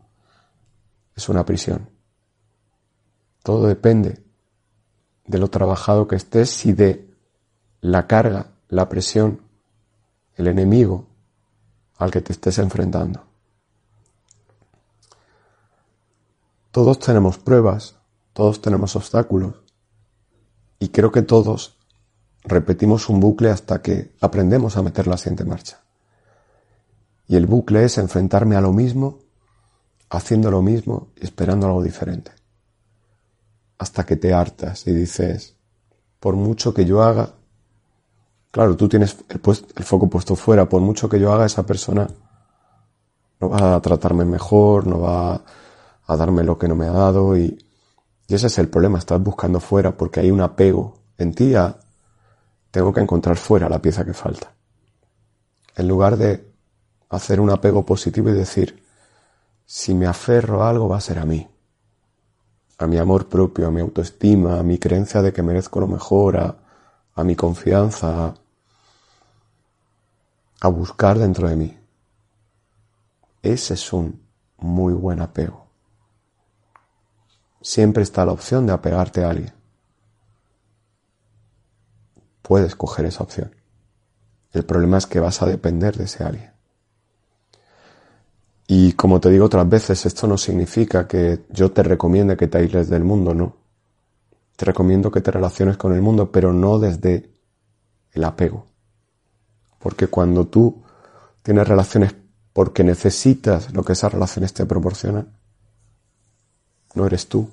es 1.16 1.28
una 1.28 1.44
prisión. 1.44 1.88
Todo 3.42 3.66
depende 3.66 4.22
de 5.26 5.38
lo 5.38 5.48
trabajado 5.48 6.06
que 6.06 6.16
estés 6.16 6.66
y 6.66 6.72
de 6.72 7.08
la 7.80 8.06
carga, 8.06 8.52
la 8.68 8.88
presión, 8.88 9.40
el 10.36 10.46
enemigo 10.46 11.06
al 12.00 12.10
que 12.10 12.22
te 12.22 12.32
estés 12.32 12.58
enfrentando. 12.58 13.22
Todos 16.72 16.98
tenemos 16.98 17.38
pruebas, 17.38 17.96
todos 18.32 18.62
tenemos 18.62 18.96
obstáculos 18.96 19.56
y 20.78 20.88
creo 20.88 21.12
que 21.12 21.22
todos 21.22 21.76
repetimos 22.42 23.10
un 23.10 23.20
bucle 23.20 23.50
hasta 23.50 23.82
que 23.82 24.14
aprendemos 24.20 24.76
a 24.76 24.82
meter 24.82 25.06
la 25.06 25.18
siguiente 25.18 25.44
marcha. 25.44 25.82
Y 27.28 27.36
el 27.36 27.46
bucle 27.46 27.84
es 27.84 27.98
enfrentarme 27.98 28.56
a 28.56 28.62
lo 28.62 28.72
mismo, 28.72 29.18
haciendo 30.08 30.50
lo 30.50 30.62
mismo 30.62 31.08
y 31.16 31.24
esperando 31.24 31.66
algo 31.66 31.82
diferente. 31.82 32.32
Hasta 33.78 34.06
que 34.06 34.16
te 34.16 34.32
hartas 34.32 34.86
y 34.86 34.92
dices, 34.92 35.54
por 36.18 36.34
mucho 36.34 36.72
que 36.72 36.86
yo 36.86 37.02
haga, 37.02 37.34
claro, 38.50 38.76
tú 38.76 38.88
tienes 38.88 39.16
el, 39.28 39.84
foco 39.84 40.08
puesto 40.08 40.36
fuera, 40.36 40.68
por 40.68 40.80
mucho 40.80 41.08
que 41.08 41.20
yo 41.20 41.32
haga, 41.32 41.46
esa 41.46 41.64
persona 41.64 42.08
no 43.40 43.48
va 43.48 43.76
a 43.76 43.80
tratarme 43.80 44.24
mejor, 44.24 44.86
no 44.86 45.00
va 45.00 45.42
a 46.06 46.16
darme 46.16 46.44
lo 46.44 46.58
que 46.58 46.68
no 46.68 46.76
me 46.76 46.86
ha 46.86 46.92
dado 46.92 47.36
y, 47.36 47.66
ese 48.28 48.46
es 48.46 48.58
el 48.58 48.68
problema, 48.68 48.98
estás 48.98 49.20
buscando 49.20 49.58
fuera 49.58 49.96
porque 49.96 50.20
hay 50.20 50.30
un 50.30 50.40
apego 50.40 50.98
en 51.18 51.34
ti 51.34 51.56
a 51.56 51.76
tengo 52.70 52.92
que 52.92 53.00
encontrar 53.00 53.36
fuera 53.36 53.68
la 53.68 53.82
pieza 53.82 54.04
que 54.04 54.14
falta. 54.14 54.52
En 55.74 55.88
lugar 55.88 56.16
de 56.16 56.48
hacer 57.08 57.40
un 57.40 57.50
apego 57.50 57.84
positivo 57.84 58.30
y 58.30 58.32
decir, 58.32 58.84
si 59.66 59.94
me 59.94 60.06
aferro 60.06 60.62
a 60.62 60.70
algo 60.70 60.88
va 60.88 60.98
a 60.98 61.00
ser 61.00 61.18
a 61.18 61.24
mí, 61.24 61.48
a 62.78 62.86
mi 62.86 62.96
amor 62.96 63.28
propio, 63.28 63.66
a 63.66 63.70
mi 63.70 63.80
autoestima, 63.80 64.58
a 64.58 64.62
mi 64.62 64.78
creencia 64.78 65.20
de 65.20 65.32
que 65.32 65.42
merezco 65.42 65.80
lo 65.80 65.86
mejor, 65.86 66.36
a, 66.38 66.56
mi 67.22 67.36
confianza, 67.36 68.34
buscar 70.68 71.18
dentro 71.18 71.48
de 71.48 71.56
mí. 71.56 71.78
Ese 73.42 73.74
es 73.74 73.92
un 73.92 74.22
muy 74.58 74.92
buen 74.92 75.20
apego. 75.20 75.66
Siempre 77.62 78.02
está 78.02 78.24
la 78.24 78.32
opción 78.32 78.66
de 78.66 78.72
apegarte 78.72 79.24
a 79.24 79.30
alguien 79.30 79.60
puedes 82.50 82.74
coger 82.74 83.06
esa 83.06 83.22
opción. 83.22 83.54
El 84.52 84.64
problema 84.64 84.98
es 84.98 85.06
que 85.06 85.20
vas 85.20 85.40
a 85.40 85.46
depender 85.46 85.96
de 85.96 86.02
ese 86.02 86.24
alguien. 86.24 86.50
Y 88.66 88.94
como 88.94 89.20
te 89.20 89.30
digo 89.30 89.44
otras 89.44 89.68
veces, 89.68 90.04
esto 90.04 90.26
no 90.26 90.36
significa 90.36 91.06
que 91.06 91.44
yo 91.50 91.70
te 91.70 91.84
recomiende 91.84 92.36
que 92.36 92.48
te 92.48 92.58
aísles 92.58 92.88
del 92.88 93.04
mundo, 93.04 93.34
no. 93.34 93.54
Te 94.56 94.64
recomiendo 94.64 95.12
que 95.12 95.20
te 95.20 95.30
relaciones 95.30 95.76
con 95.76 95.94
el 95.94 96.02
mundo, 96.02 96.32
pero 96.32 96.52
no 96.52 96.80
desde 96.80 97.30
el 98.14 98.24
apego. 98.24 98.66
Porque 99.80 100.06
cuando 100.06 100.46
tú 100.46 100.84
tienes 101.42 101.66
relaciones 101.66 102.14
porque 102.52 102.84
necesitas 102.84 103.72
lo 103.72 103.82
que 103.82 103.94
esas 103.94 104.12
relaciones 104.12 104.52
te 104.52 104.66
proporcionan, 104.66 105.36
no 106.94 107.06
eres 107.06 107.28
tú. 107.28 107.50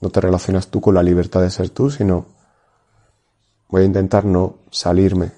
No 0.00 0.08
te 0.08 0.20
relacionas 0.20 0.68
tú 0.68 0.80
con 0.80 0.94
la 0.94 1.02
libertad 1.02 1.42
de 1.42 1.50
ser 1.50 1.68
tú, 1.70 1.90
sino 1.90 2.40
Voy 3.70 3.82
a 3.82 3.86
intentar 3.86 4.24
no 4.24 4.58
salirme 4.70 5.30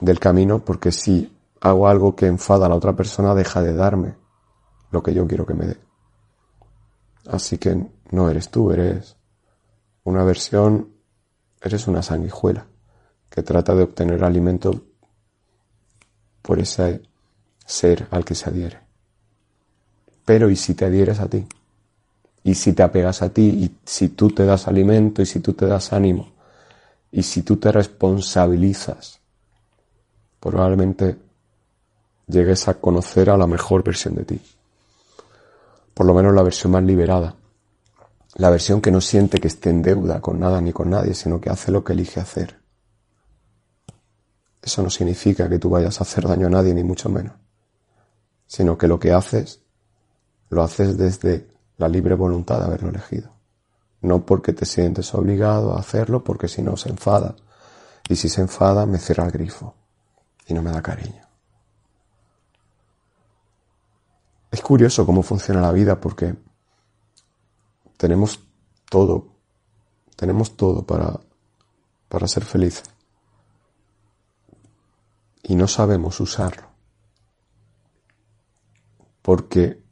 del 0.00 0.18
camino 0.18 0.64
porque 0.64 0.90
si 0.90 1.36
hago 1.60 1.86
algo 1.86 2.16
que 2.16 2.26
enfada 2.26 2.66
a 2.66 2.68
la 2.68 2.74
otra 2.74 2.94
persona, 2.94 3.34
deja 3.34 3.62
de 3.62 3.74
darme 3.74 4.16
lo 4.90 5.02
que 5.04 5.14
yo 5.14 5.26
quiero 5.26 5.46
que 5.46 5.54
me 5.54 5.66
dé. 5.66 5.80
Así 7.28 7.58
que 7.58 7.86
no 8.10 8.28
eres 8.28 8.50
tú, 8.50 8.72
eres 8.72 9.16
una 10.02 10.24
versión, 10.24 10.94
eres 11.60 11.86
una 11.86 12.02
sanguijuela 12.02 12.66
que 13.34 13.42
trata 13.42 13.74
de 13.74 13.82
obtener 13.82 14.22
alimento 14.22 14.84
por 16.40 16.60
ese 16.60 17.02
ser 17.66 18.06
al 18.12 18.24
que 18.24 18.36
se 18.36 18.48
adhiere. 18.48 18.78
Pero 20.24 20.48
¿y 20.50 20.54
si 20.54 20.74
te 20.74 20.84
adhieres 20.84 21.18
a 21.18 21.26
ti? 21.28 21.44
¿Y 22.44 22.54
si 22.54 22.74
te 22.74 22.84
apegas 22.84 23.22
a 23.22 23.30
ti? 23.30 23.42
¿Y 23.42 23.76
si 23.84 24.10
tú 24.10 24.30
te 24.30 24.44
das 24.44 24.68
alimento? 24.68 25.20
¿Y 25.20 25.26
si 25.26 25.40
tú 25.40 25.52
te 25.52 25.66
das 25.66 25.92
ánimo? 25.92 26.30
Y 27.10 27.24
si 27.24 27.42
tú 27.42 27.56
te 27.56 27.72
responsabilizas, 27.72 29.18
probablemente 30.38 31.16
llegues 32.28 32.68
a 32.68 32.74
conocer 32.74 33.30
a 33.30 33.36
la 33.36 33.48
mejor 33.48 33.82
versión 33.82 34.14
de 34.14 34.24
ti. 34.26 34.40
Por 35.92 36.06
lo 36.06 36.14
menos 36.14 36.32
la 36.36 36.44
versión 36.44 36.70
más 36.70 36.84
liberada. 36.84 37.34
La 38.36 38.50
versión 38.50 38.80
que 38.80 38.92
no 38.92 39.00
siente 39.00 39.40
que 39.40 39.48
esté 39.48 39.70
en 39.70 39.82
deuda 39.82 40.20
con 40.20 40.38
nada 40.38 40.60
ni 40.60 40.72
con 40.72 40.88
nadie, 40.88 41.14
sino 41.14 41.40
que 41.40 41.50
hace 41.50 41.72
lo 41.72 41.82
que 41.82 41.94
elige 41.94 42.20
hacer. 42.20 42.63
Eso 44.64 44.82
no 44.82 44.88
significa 44.88 45.46
que 45.46 45.58
tú 45.58 45.68
vayas 45.68 46.00
a 46.00 46.04
hacer 46.04 46.26
daño 46.26 46.46
a 46.46 46.50
nadie, 46.50 46.72
ni 46.72 46.82
mucho 46.82 47.10
menos. 47.10 47.34
Sino 48.46 48.78
que 48.78 48.88
lo 48.88 48.98
que 48.98 49.12
haces 49.12 49.60
lo 50.48 50.62
haces 50.62 50.96
desde 50.96 51.48
la 51.76 51.86
libre 51.86 52.14
voluntad 52.14 52.60
de 52.60 52.64
haberlo 52.64 52.88
elegido. 52.88 53.30
No 54.00 54.24
porque 54.24 54.54
te 54.54 54.64
sientes 54.64 55.12
obligado 55.14 55.74
a 55.74 55.80
hacerlo, 55.80 56.24
porque 56.24 56.48
si 56.48 56.62
no 56.62 56.78
se 56.78 56.88
enfada. 56.88 57.36
Y 58.08 58.16
si 58.16 58.30
se 58.30 58.40
enfada, 58.40 58.86
me 58.86 58.96
cierra 58.96 59.26
el 59.26 59.32
grifo 59.32 59.74
y 60.46 60.54
no 60.54 60.62
me 60.62 60.70
da 60.70 60.80
cariño. 60.80 61.22
Es 64.50 64.62
curioso 64.62 65.04
cómo 65.04 65.22
funciona 65.22 65.60
la 65.60 65.72
vida 65.72 66.00
porque 66.00 66.36
tenemos 67.98 68.40
todo, 68.88 69.26
tenemos 70.16 70.56
todo 70.56 70.86
para, 70.86 71.20
para 72.08 72.26
ser 72.28 72.44
felices 72.44 72.93
y 75.44 75.54
no 75.54 75.68
sabemos 75.68 76.18
usarlo. 76.20 76.64
Porque 79.22 79.82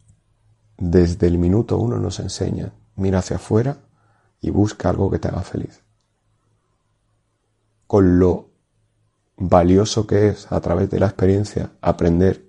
desde 0.78 1.26
el 1.26 1.38
minuto 1.38 1.78
uno 1.78 1.98
nos 1.98 2.18
enseña, 2.18 2.72
mira 2.96 3.18
hacia 3.20 3.36
afuera 3.36 3.78
y 4.40 4.50
busca 4.50 4.88
algo 4.88 5.10
que 5.10 5.18
te 5.18 5.28
haga 5.28 5.42
feliz. 5.42 5.82
Con 7.86 8.18
lo 8.18 8.50
valioso 9.36 10.06
que 10.06 10.28
es 10.28 10.50
a 10.50 10.60
través 10.60 10.90
de 10.90 10.98
la 10.98 11.06
experiencia 11.06 11.72
aprender 11.80 12.46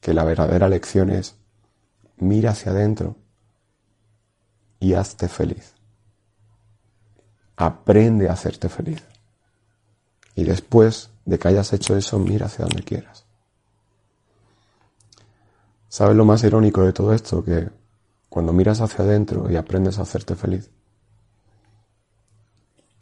que 0.00 0.14
la 0.14 0.24
verdadera 0.24 0.68
lección 0.68 1.10
es 1.10 1.36
mira 2.16 2.52
hacia 2.52 2.72
adentro 2.72 3.16
y 4.78 4.94
hazte 4.94 5.28
feliz. 5.28 5.74
Aprende 7.56 8.28
a 8.28 8.32
hacerte 8.32 8.68
feliz. 8.68 9.02
Y 10.34 10.44
después 10.44 11.11
de 11.24 11.38
que 11.38 11.48
hayas 11.48 11.72
hecho 11.72 11.96
eso, 11.96 12.18
mira 12.18 12.46
hacia 12.46 12.64
donde 12.64 12.82
quieras. 12.82 13.24
¿Sabes 15.88 16.16
lo 16.16 16.24
más 16.24 16.42
irónico 16.42 16.82
de 16.82 16.92
todo 16.92 17.12
esto? 17.12 17.44
Que 17.44 17.68
cuando 18.28 18.52
miras 18.52 18.80
hacia 18.80 19.04
adentro 19.04 19.50
y 19.50 19.56
aprendes 19.56 19.98
a 19.98 20.02
hacerte 20.02 20.34
feliz, 20.34 20.70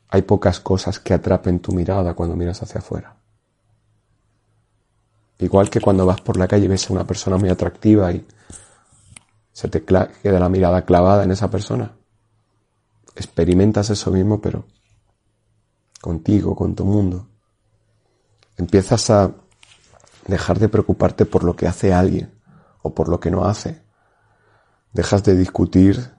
hay 0.09 0.23
pocas 0.23 0.59
cosas 0.59 0.99
que 0.99 1.15
atrapen 1.15 1.61
tu 1.61 1.73
mirada 1.73 2.15
cuando 2.15 2.35
miras 2.35 2.61
hacia 2.63 2.81
afuera. 2.81 3.17
Igual 5.39 5.71
que 5.71 5.81
cuando 5.81 6.05
vas 6.05 6.21
por 6.21 6.37
la 6.37 6.49
calle 6.49 6.65
y 6.65 6.69
ves 6.69 6.91
a 6.91 6.93
una 6.93 7.07
persona 7.07 7.37
muy 7.37 7.49
atractiva 7.49 8.13
y 8.13 8.27
se 9.53 9.69
te 9.69 9.85
queda 9.85 10.41
la 10.41 10.49
mirada 10.49 10.85
clavada 10.85 11.23
en 11.23 11.31
esa 11.31 11.49
persona. 11.49 11.93
Experimentas 13.15 13.89
eso 13.91 14.11
mismo, 14.11 14.41
pero 14.41 14.65
contigo, 16.01 16.57
con 16.57 16.75
tu 16.75 16.85
mundo. 16.85 17.30
Empiezas 18.61 19.09
a 19.09 19.33
dejar 20.27 20.59
de 20.59 20.69
preocuparte 20.69 21.25
por 21.25 21.45
lo 21.45 21.57
que 21.57 21.67
hace 21.67 21.95
alguien 21.95 22.31
o 22.83 22.95
por 22.95 23.09
lo 23.09 23.19
que 23.19 23.31
no 23.31 23.47
hace. 23.47 23.83
Dejas 24.93 25.25
de 25.25 25.35
discutir 25.35 26.11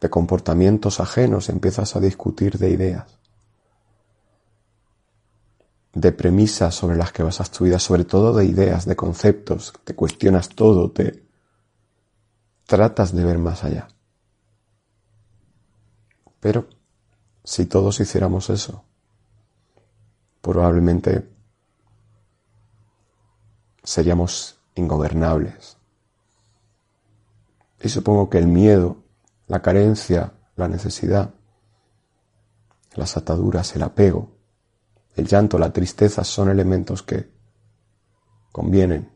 de 0.00 0.10
comportamientos 0.10 1.00
ajenos, 1.00 1.48
empiezas 1.48 1.96
a 1.96 2.00
discutir 2.00 2.58
de 2.58 2.68
ideas 2.68 3.16
de 5.96 6.12
premisas 6.12 6.74
sobre 6.74 6.94
las 6.98 7.10
que 7.10 7.22
basas 7.22 7.50
tu 7.50 7.64
vida, 7.64 7.78
sobre 7.78 8.04
todo 8.04 8.34
de 8.34 8.44
ideas, 8.44 8.84
de 8.84 8.94
conceptos, 8.94 9.72
te 9.82 9.94
cuestionas 9.94 10.50
todo, 10.50 10.90
te 10.90 11.24
tratas 12.66 13.14
de 13.14 13.24
ver 13.24 13.38
más 13.38 13.64
allá. 13.64 13.88
Pero 16.38 16.68
si 17.42 17.64
todos 17.64 17.98
hiciéramos 17.98 18.50
eso, 18.50 18.84
probablemente 20.42 21.35
seríamos 23.86 24.58
ingobernables. 24.74 25.78
Y 27.80 27.88
supongo 27.88 28.28
que 28.28 28.38
el 28.38 28.48
miedo, 28.48 28.96
la 29.46 29.62
carencia, 29.62 30.32
la 30.56 30.66
necesidad, 30.66 31.32
las 32.94 33.16
ataduras, 33.16 33.76
el 33.76 33.84
apego, 33.84 34.32
el 35.14 35.26
llanto, 35.26 35.58
la 35.58 35.72
tristeza 35.72 36.24
son 36.24 36.50
elementos 36.50 37.02
que 37.02 37.30
convienen 38.50 39.12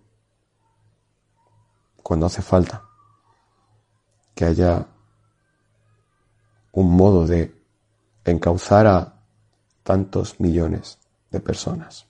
cuando 2.03 2.27
hace 2.27 2.41
falta 2.41 2.85
que 4.35 4.45
haya 4.45 4.87
un 6.73 6.97
modo 6.97 7.27
de 7.27 7.61
encauzar 8.25 8.87
a 8.87 9.21
tantos 9.83 10.39
millones 10.39 10.99
de 11.31 11.41
personas. 11.41 12.10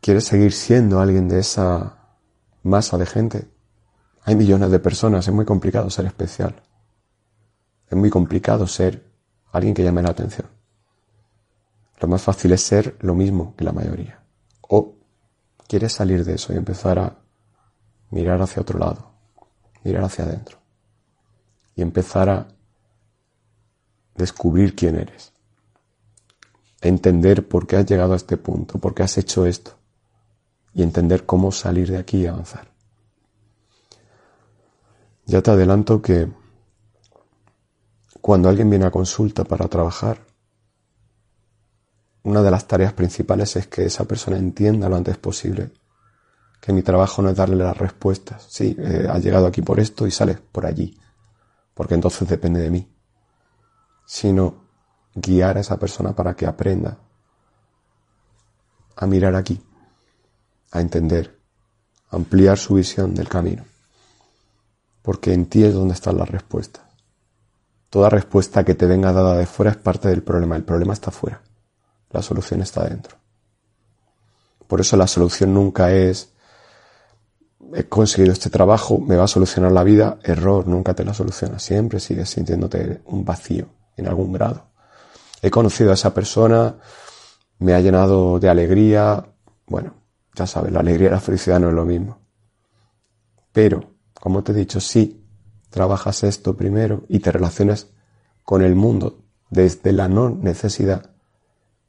¿Quieres 0.00 0.24
seguir 0.24 0.52
siendo 0.52 0.98
alguien 0.98 1.28
de 1.28 1.40
esa 1.40 1.98
masa 2.62 2.96
de 2.96 3.04
gente? 3.04 3.50
Hay 4.24 4.34
millones 4.34 4.70
de 4.70 4.78
personas, 4.78 5.28
es 5.28 5.34
muy 5.34 5.44
complicado 5.44 5.90
ser 5.90 6.06
especial. 6.06 6.62
Es 7.86 7.98
muy 7.98 8.08
complicado 8.08 8.66
ser 8.66 9.04
alguien 9.52 9.74
que 9.74 9.84
llame 9.84 10.02
la 10.02 10.10
atención. 10.10 10.48
Lo 12.00 12.08
más 12.08 12.22
fácil 12.22 12.52
es 12.52 12.62
ser 12.62 12.96
lo 13.00 13.14
mismo 13.14 13.54
que 13.56 13.64
la 13.64 13.72
mayoría. 13.72 14.22
O 14.62 14.94
quieres 15.68 15.92
salir 15.92 16.24
de 16.24 16.34
eso 16.34 16.54
y 16.54 16.56
empezar 16.56 16.98
a 16.98 17.18
mirar 18.08 18.40
hacia 18.40 18.62
otro 18.62 18.78
lado, 18.78 19.12
mirar 19.84 20.04
hacia 20.04 20.24
adentro 20.24 20.58
y 21.74 21.82
empezar 21.82 22.30
a 22.30 22.48
descubrir 24.14 24.74
quién 24.74 24.96
eres. 24.96 25.34
Entender 26.80 27.46
por 27.46 27.66
qué 27.66 27.76
has 27.76 27.84
llegado 27.84 28.14
a 28.14 28.16
este 28.16 28.38
punto, 28.38 28.78
por 28.78 28.94
qué 28.94 29.02
has 29.02 29.18
hecho 29.18 29.44
esto 29.44 29.79
y 30.74 30.82
entender 30.82 31.26
cómo 31.26 31.52
salir 31.52 31.90
de 31.90 31.98
aquí 31.98 32.18
y 32.18 32.26
avanzar. 32.26 32.68
Ya 35.26 35.42
te 35.42 35.50
adelanto 35.50 36.02
que 36.02 36.28
cuando 38.20 38.48
alguien 38.48 38.70
viene 38.70 38.86
a 38.86 38.90
consulta 38.90 39.44
para 39.44 39.68
trabajar, 39.68 40.20
una 42.22 42.42
de 42.42 42.50
las 42.50 42.66
tareas 42.66 42.92
principales 42.92 43.56
es 43.56 43.66
que 43.66 43.86
esa 43.86 44.04
persona 44.04 44.36
entienda 44.36 44.88
lo 44.88 44.96
antes 44.96 45.16
posible 45.16 45.72
que 46.60 46.72
mi 46.72 46.82
trabajo 46.82 47.22
no 47.22 47.30
es 47.30 47.36
darle 47.36 47.56
las 47.56 47.76
respuestas. 47.76 48.46
Sí, 48.48 48.76
eh, 48.78 49.06
has 49.10 49.24
llegado 49.24 49.46
aquí 49.46 49.62
por 49.62 49.80
esto 49.80 50.06
y 50.06 50.10
sales 50.10 50.38
por 50.40 50.66
allí, 50.66 50.98
porque 51.74 51.94
entonces 51.94 52.28
depende 52.28 52.60
de 52.60 52.70
mí, 52.70 52.92
sino 54.04 54.66
guiar 55.14 55.56
a 55.56 55.60
esa 55.60 55.78
persona 55.78 56.14
para 56.14 56.36
que 56.36 56.46
aprenda 56.46 56.98
a 58.96 59.06
mirar 59.06 59.34
aquí, 59.34 59.60
a 60.70 60.80
entender, 60.80 61.38
ampliar 62.10 62.58
su 62.58 62.74
visión 62.74 63.14
del 63.14 63.28
camino, 63.28 63.64
porque 65.02 65.32
en 65.32 65.46
ti 65.46 65.64
es 65.64 65.74
donde 65.74 65.94
están 65.94 66.16
las 66.16 66.28
respuestas. 66.28 66.84
Toda 67.88 68.08
respuesta 68.08 68.64
que 68.64 68.74
te 68.74 68.86
venga 68.86 69.12
dada 69.12 69.36
de 69.36 69.46
fuera 69.46 69.72
es 69.72 69.76
parte 69.76 70.08
del 70.08 70.22
problema, 70.22 70.56
el 70.56 70.64
problema 70.64 70.92
está 70.92 71.10
fuera. 71.10 71.42
La 72.10 72.22
solución 72.22 72.62
está 72.62 72.88
dentro. 72.88 73.16
Por 74.66 74.80
eso 74.80 74.96
la 74.96 75.06
solución 75.06 75.52
nunca 75.52 75.92
es 75.92 76.32
he 77.74 77.84
conseguido 77.84 78.32
este 78.32 78.50
trabajo, 78.50 78.98
me 78.98 79.16
va 79.16 79.24
a 79.24 79.28
solucionar 79.28 79.72
la 79.72 79.84
vida. 79.84 80.18
Error, 80.22 80.66
nunca 80.66 80.94
te 80.94 81.04
la 81.04 81.14
soluciona. 81.14 81.58
Siempre 81.58 82.00
sigues 82.00 82.30
sintiéndote 82.30 83.02
un 83.06 83.24
vacío 83.24 83.66
en 83.96 84.08
algún 84.08 84.32
grado. 84.32 84.66
He 85.42 85.50
conocido 85.50 85.90
a 85.90 85.94
esa 85.94 86.12
persona, 86.12 86.76
me 87.58 87.74
ha 87.74 87.80
llenado 87.80 88.38
de 88.38 88.48
alegría. 88.48 89.24
Bueno, 89.66 89.94
sabes, 90.46 90.72
la 90.72 90.80
alegría 90.80 91.08
y 91.08 91.10
la 91.12 91.20
felicidad 91.20 91.60
no 91.60 91.68
es 91.68 91.74
lo 91.74 91.84
mismo. 91.84 92.18
Pero, 93.52 93.94
como 94.14 94.42
te 94.42 94.52
he 94.52 94.54
dicho, 94.54 94.80
si 94.80 95.26
trabajas 95.70 96.22
esto 96.24 96.56
primero 96.56 97.04
y 97.08 97.20
te 97.20 97.32
relacionas 97.32 97.88
con 98.44 98.62
el 98.62 98.74
mundo 98.74 99.24
desde 99.50 99.92
la 99.92 100.08
no 100.08 100.30
necesidad, 100.30 101.10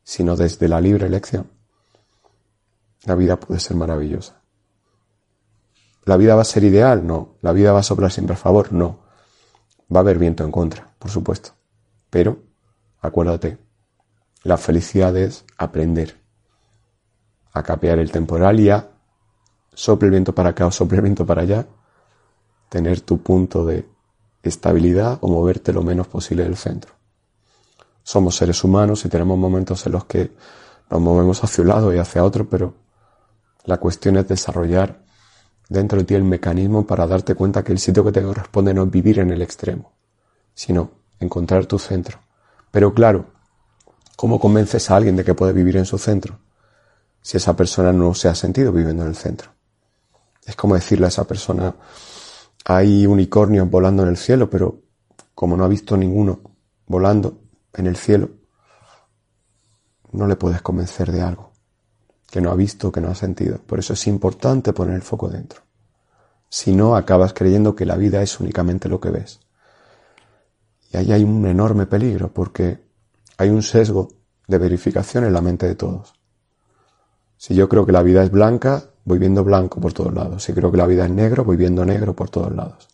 sino 0.04 0.36
desde 0.36 0.68
la 0.68 0.82
libre 0.82 1.08
elección, 1.08 1.52
la 3.04 3.16
vida 3.16 3.40
puede 3.40 3.60
ser 3.60 3.78
maravillosa. 3.78 4.42
¿La 6.06 6.18
vida 6.18 6.36
va 6.36 6.42
a 6.42 6.46
ser 6.46 6.64
ideal? 6.64 7.06
No. 7.06 7.36
¿La 7.42 7.52
vida 7.52 7.72
va 7.72 7.80
a 7.80 7.84
soplar 7.84 8.12
siempre 8.12 8.34
a 8.34 8.38
favor? 8.38 8.74
No. 8.74 9.00
Va 9.94 10.00
a 10.00 10.02
haber 10.02 10.18
viento 10.18 10.44
en 10.44 10.52
contra, 10.52 10.94
por 10.98 11.12
supuesto. 11.12 11.52
Pero, 12.10 12.44
acuérdate, 13.02 13.58
la 14.44 14.58
felicidad 14.58 15.16
es 15.16 15.46
aprender 15.58 16.21
a 17.54 17.64
capear 17.64 18.00
el 18.00 18.12
temporal 18.12 18.60
y 18.60 18.70
a 18.70 18.88
sople 19.74 20.08
el 20.08 20.12
viento 20.12 20.34
para 20.34 20.50
acá 20.50 20.68
o 20.68 20.72
sople 20.72 20.98
el 20.98 21.04
viento 21.04 21.26
para 21.26 21.42
allá, 21.42 21.66
tener 22.70 23.02
tu 23.02 23.22
punto 23.22 23.66
de 23.66 23.88
estabilidad 24.44 25.18
o 25.22 25.28
moverte 25.28 25.74
lo 25.74 25.84
menos 25.84 26.08
posible 26.08 26.44
del 26.44 26.58
centro. 26.58 26.94
Somos 28.04 28.36
seres 28.36 28.64
humanos 28.64 29.06
y 29.06 29.10
tenemos 29.10 29.38
momentos 29.38 29.86
en 29.86 29.92
los 29.92 30.06
que 30.06 30.32
nos 30.90 31.02
movemos 31.02 31.44
hacia 31.44 31.62
un 31.62 31.68
lado 31.70 31.94
y 31.94 32.00
hacia 32.00 32.24
otro, 32.24 32.50
pero 32.50 32.74
la 33.66 33.78
cuestión 33.78 34.18
es 34.18 34.28
desarrollar 34.28 35.04
dentro 35.70 36.00
de 36.00 36.06
ti 36.06 36.16
el 36.16 36.24
mecanismo 36.24 36.86
para 36.86 37.08
darte 37.08 37.36
cuenta 37.36 37.64
que 37.64 37.72
el 37.72 37.80
sitio 37.80 38.04
que 38.04 38.12
te 38.12 38.22
corresponde 38.22 38.74
no 38.74 38.84
es 38.84 38.92
vivir 38.92 39.20
en 39.20 39.32
el 39.32 39.42
extremo, 39.42 39.94
sino 40.54 40.92
encontrar 41.20 41.66
tu 41.66 41.80
centro. 41.80 42.20
Pero 42.72 42.94
claro, 42.94 43.28
¿cómo 44.16 44.40
convences 44.40 44.90
a 44.90 44.98
alguien 44.98 45.16
de 45.16 45.24
que 45.24 45.36
puede 45.36 45.54
vivir 45.54 45.78
en 45.78 45.86
su 45.86 45.98
centro 45.98 46.40
si 47.22 47.38
esa 47.38 47.56
persona 47.56 47.94
no 47.94 48.14
se 48.14 48.28
ha 48.28 48.36
sentido 48.36 48.72
viviendo 48.72 49.04
en 49.04 49.10
el 49.10 49.16
centro? 49.16 49.52
Es 50.46 50.56
como 50.56 50.76
decirle 50.76 51.06
a 51.06 51.10
esa 51.10 51.26
persona, 51.26 51.76
hay 52.66 53.06
unicornios 53.06 53.70
volando 53.70 54.04
en 54.04 54.10
el 54.10 54.18
cielo, 54.18 54.50
pero 54.50 54.82
como 55.36 55.56
no 55.56 55.64
ha 55.64 55.68
visto 55.68 55.96
ninguno 55.98 56.42
volando 56.88 57.40
en 57.74 57.88
el 57.88 57.96
cielo, 57.96 58.30
no 60.12 60.28
le 60.28 60.36
puedes 60.36 60.62
convencer 60.62 61.12
de 61.12 61.22
algo 61.22 61.52
que 62.32 62.42
no 62.42 62.50
ha 62.50 62.56
visto, 62.56 62.92
que 62.92 63.02
no 63.02 63.10
ha 63.10 63.16
sentido. 63.16 63.60
Por 63.60 63.78
eso 63.78 63.94
es 63.94 64.08
importante 64.08 64.72
poner 64.72 64.96
el 64.96 65.02
foco 65.02 65.28
dentro. 65.28 65.62
Si 66.50 66.74
no, 66.74 66.96
acabas 66.96 67.34
creyendo 67.34 67.76
que 67.76 67.86
la 67.86 67.98
vida 67.98 68.22
es 68.22 68.40
únicamente 68.40 68.88
lo 68.88 69.02
que 69.02 69.10
ves. 69.10 69.42
Y 70.92 70.98
ahí 70.98 71.12
hay 71.12 71.24
un 71.24 71.46
enorme 71.46 71.86
peligro 71.86 72.34
porque 72.34 72.80
hay 73.38 73.50
un 73.50 73.62
sesgo 73.62 74.08
de 74.48 74.58
verificación 74.58 75.26
en 75.26 75.34
la 75.34 75.42
mente 75.42 75.68
de 75.68 75.76
todos. 75.76 76.14
Si 77.42 77.56
yo 77.56 77.68
creo 77.68 77.88
que 77.88 77.92
la 77.92 78.04
vida 78.04 78.22
es 78.22 78.30
blanca, 78.30 78.84
voy 79.04 79.18
viendo 79.18 79.44
blanco 79.44 79.82
por 79.82 79.94
todos 79.94 80.14
lados. 80.14 80.44
Si 80.44 80.54
creo 80.54 80.70
que 80.70 80.78
la 80.78 80.86
vida 80.86 81.06
es 81.06 81.12
negro, 81.12 81.44
voy 81.44 81.58
viendo 81.58 81.84
negro 81.84 82.16
por 82.16 82.30
todos 82.30 82.56
lados. 82.56 82.88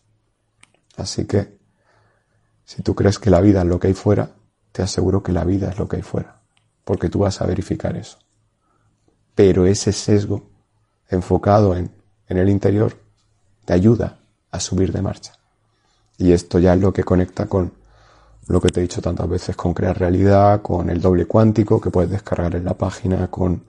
Así 0.96 1.26
que, 1.26 1.58
si 2.64 2.82
tú 2.82 2.94
crees 2.94 3.18
que 3.18 3.28
la 3.28 3.42
vida 3.42 3.60
es 3.60 3.66
lo 3.66 3.78
que 3.78 3.88
hay 3.88 3.92
fuera, 3.92 4.30
te 4.72 4.80
aseguro 4.80 5.22
que 5.22 5.32
la 5.32 5.44
vida 5.44 5.68
es 5.68 5.78
lo 5.78 5.86
que 5.86 5.96
hay 5.96 6.02
fuera, 6.02 6.40
porque 6.86 7.10
tú 7.10 7.18
vas 7.18 7.42
a 7.42 7.46
verificar 7.46 7.94
eso. 7.98 8.16
Pero 9.34 9.66
ese 9.66 9.92
sesgo 9.92 10.48
enfocado 11.10 11.76
en, 11.76 11.90
en 12.26 12.38
el 12.38 12.48
interior 12.48 12.96
te 13.66 13.74
ayuda 13.74 14.20
a 14.50 14.60
subir 14.60 14.92
de 14.92 15.02
marcha. 15.02 15.34
Y 16.16 16.32
esto 16.32 16.58
ya 16.58 16.72
es 16.72 16.80
lo 16.80 16.94
que 16.94 17.04
conecta 17.04 17.44
con 17.44 17.74
lo 18.46 18.62
que 18.62 18.70
te 18.70 18.80
he 18.80 18.82
dicho 18.84 19.02
tantas 19.02 19.28
veces, 19.28 19.56
con 19.56 19.74
crear 19.74 19.98
realidad, 19.98 20.62
con 20.62 20.88
el 20.88 21.02
doble 21.02 21.26
cuántico 21.26 21.82
que 21.82 21.90
puedes 21.90 22.10
descargar 22.10 22.56
en 22.56 22.64
la 22.64 22.72
página, 22.72 23.26
con, 23.30 23.64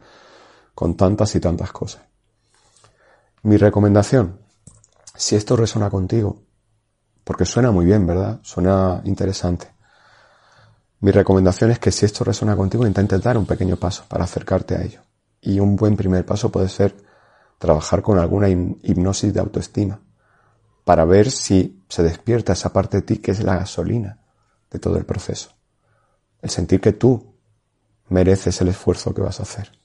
con 0.79 0.95
tantas 0.95 1.35
y 1.35 1.41
tantas 1.41 1.73
cosas. 1.73 2.03
Mi 3.43 3.57
recomendación, 3.57 4.39
si 5.13 5.35
esto 5.35 5.57
resuena 5.57 5.89
contigo, 5.89 6.41
porque 7.25 7.43
suena 7.43 7.69
muy 7.69 7.83
bien, 7.83 8.07
¿verdad? 8.07 8.39
Suena 8.43 9.01
interesante. 9.03 9.73
Mi 11.01 11.11
recomendación 11.11 11.71
es 11.71 11.79
que 11.79 11.91
si 11.91 12.05
esto 12.05 12.23
resuena 12.23 12.55
contigo, 12.55 12.87
intentes 12.87 13.21
dar 13.21 13.37
un 13.37 13.45
pequeño 13.45 13.75
paso 13.75 14.05
para 14.07 14.23
acercarte 14.23 14.75
a 14.75 14.81
ello. 14.81 15.01
Y 15.41 15.59
un 15.59 15.75
buen 15.75 15.97
primer 15.97 16.25
paso 16.25 16.49
puede 16.49 16.69
ser 16.69 16.95
trabajar 17.57 18.01
con 18.01 18.17
alguna 18.17 18.47
hipnosis 18.47 19.33
de 19.33 19.39
autoestima, 19.41 19.99
para 20.85 21.03
ver 21.03 21.29
si 21.29 21.83
se 21.89 22.03
despierta 22.03 22.53
esa 22.53 22.71
parte 22.71 22.99
de 22.99 23.03
ti 23.03 23.17
que 23.17 23.31
es 23.31 23.43
la 23.43 23.57
gasolina 23.57 24.17
de 24.71 24.79
todo 24.79 24.95
el 24.95 25.03
proceso. 25.03 25.49
El 26.41 26.49
sentir 26.49 26.79
que 26.79 26.93
tú 26.93 27.35
mereces 28.07 28.61
el 28.61 28.69
esfuerzo 28.69 29.13
que 29.13 29.21
vas 29.21 29.41
a 29.41 29.43
hacer. 29.43 29.77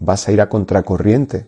Vas 0.00 0.26
a 0.26 0.32
ir 0.32 0.40
a 0.40 0.48
contracorriente 0.48 1.46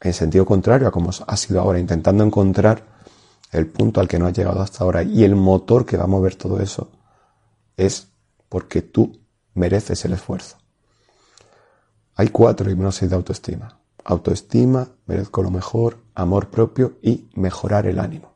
en 0.00 0.14
sentido 0.14 0.46
contrario 0.46 0.88
a 0.88 0.90
como 0.90 1.10
ha 1.26 1.36
sido 1.36 1.60
ahora, 1.60 1.78
intentando 1.78 2.24
encontrar 2.24 2.84
el 3.52 3.66
punto 3.66 4.00
al 4.00 4.08
que 4.08 4.18
no 4.18 4.26
has 4.26 4.32
llegado 4.32 4.60
hasta 4.60 4.84
ahora. 4.84 5.02
Y 5.02 5.24
el 5.24 5.36
motor 5.36 5.84
que 5.84 5.96
va 5.96 6.04
a 6.04 6.08
mover 6.08 6.36
todo 6.36 6.60
eso 6.60 6.90
es 7.76 8.08
porque 8.48 8.82
tú 8.82 9.20
mereces 9.54 10.04
el 10.04 10.14
esfuerzo. 10.14 10.56
Hay 12.16 12.28
cuatro 12.28 12.70
hipnosis 12.70 13.08
de 13.08 13.16
autoestima. 13.16 13.78
Autoestima, 14.04 14.88
merezco 15.06 15.42
lo 15.42 15.50
mejor, 15.50 15.98
amor 16.14 16.48
propio 16.48 16.94
y 17.02 17.28
mejorar 17.34 17.86
el 17.86 17.98
ánimo. 17.98 18.32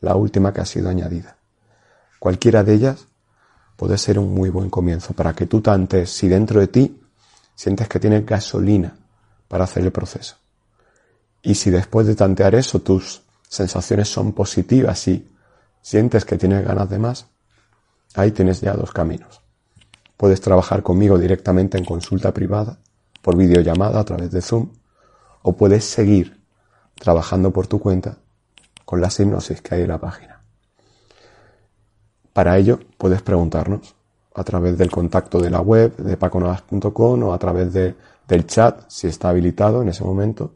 La 0.00 0.14
última 0.14 0.52
que 0.52 0.60
ha 0.60 0.66
sido 0.66 0.88
añadida. 0.88 1.36
Cualquiera 2.18 2.62
de 2.64 2.74
ellas 2.74 3.06
puede 3.76 3.98
ser 3.98 4.18
un 4.18 4.32
muy 4.32 4.50
buen 4.50 4.70
comienzo 4.70 5.14
para 5.14 5.34
que 5.34 5.46
tú 5.46 5.60
tantes 5.60 6.10
si 6.10 6.28
dentro 6.28 6.60
de 6.60 6.68
ti 6.68 6.99
sientes 7.60 7.88
que 7.88 8.00
tienes 8.00 8.24
gasolina 8.24 8.96
para 9.46 9.64
hacer 9.64 9.82
el 9.82 9.92
proceso. 9.92 10.36
Y 11.42 11.56
si 11.56 11.68
después 11.68 12.06
de 12.06 12.14
tantear 12.14 12.54
eso 12.54 12.80
tus 12.80 13.20
sensaciones 13.46 14.08
son 14.08 14.32
positivas 14.32 15.06
y 15.08 15.28
sientes 15.82 16.24
que 16.24 16.38
tienes 16.38 16.64
ganas 16.64 16.88
de 16.88 16.98
más, 16.98 17.26
ahí 18.14 18.30
tienes 18.30 18.62
ya 18.62 18.72
dos 18.72 18.92
caminos. 18.92 19.42
Puedes 20.16 20.40
trabajar 20.40 20.82
conmigo 20.82 21.18
directamente 21.18 21.76
en 21.76 21.84
consulta 21.84 22.32
privada, 22.32 22.78
por 23.20 23.36
videollamada 23.36 24.00
a 24.00 24.04
través 24.04 24.30
de 24.30 24.40
Zoom, 24.40 24.70
o 25.42 25.54
puedes 25.54 25.84
seguir 25.84 26.40
trabajando 26.94 27.50
por 27.50 27.66
tu 27.66 27.78
cuenta 27.78 28.16
con 28.86 29.02
las 29.02 29.20
hipnosis 29.20 29.60
que 29.60 29.74
hay 29.74 29.82
en 29.82 29.88
la 29.88 30.00
página. 30.00 30.40
Para 32.32 32.56
ello 32.56 32.80
puedes 32.96 33.20
preguntarnos 33.20 33.94
a 34.34 34.44
través 34.44 34.78
del 34.78 34.90
contacto 34.90 35.40
de 35.40 35.50
la 35.50 35.60
web 35.60 35.96
de 35.96 36.16
paconavas.com 36.16 37.22
o 37.22 37.32
a 37.32 37.38
través 37.38 37.72
del 37.72 38.46
chat 38.46 38.84
si 38.88 39.08
está 39.08 39.30
habilitado 39.30 39.82
en 39.82 39.88
ese 39.88 40.04
momento 40.04 40.54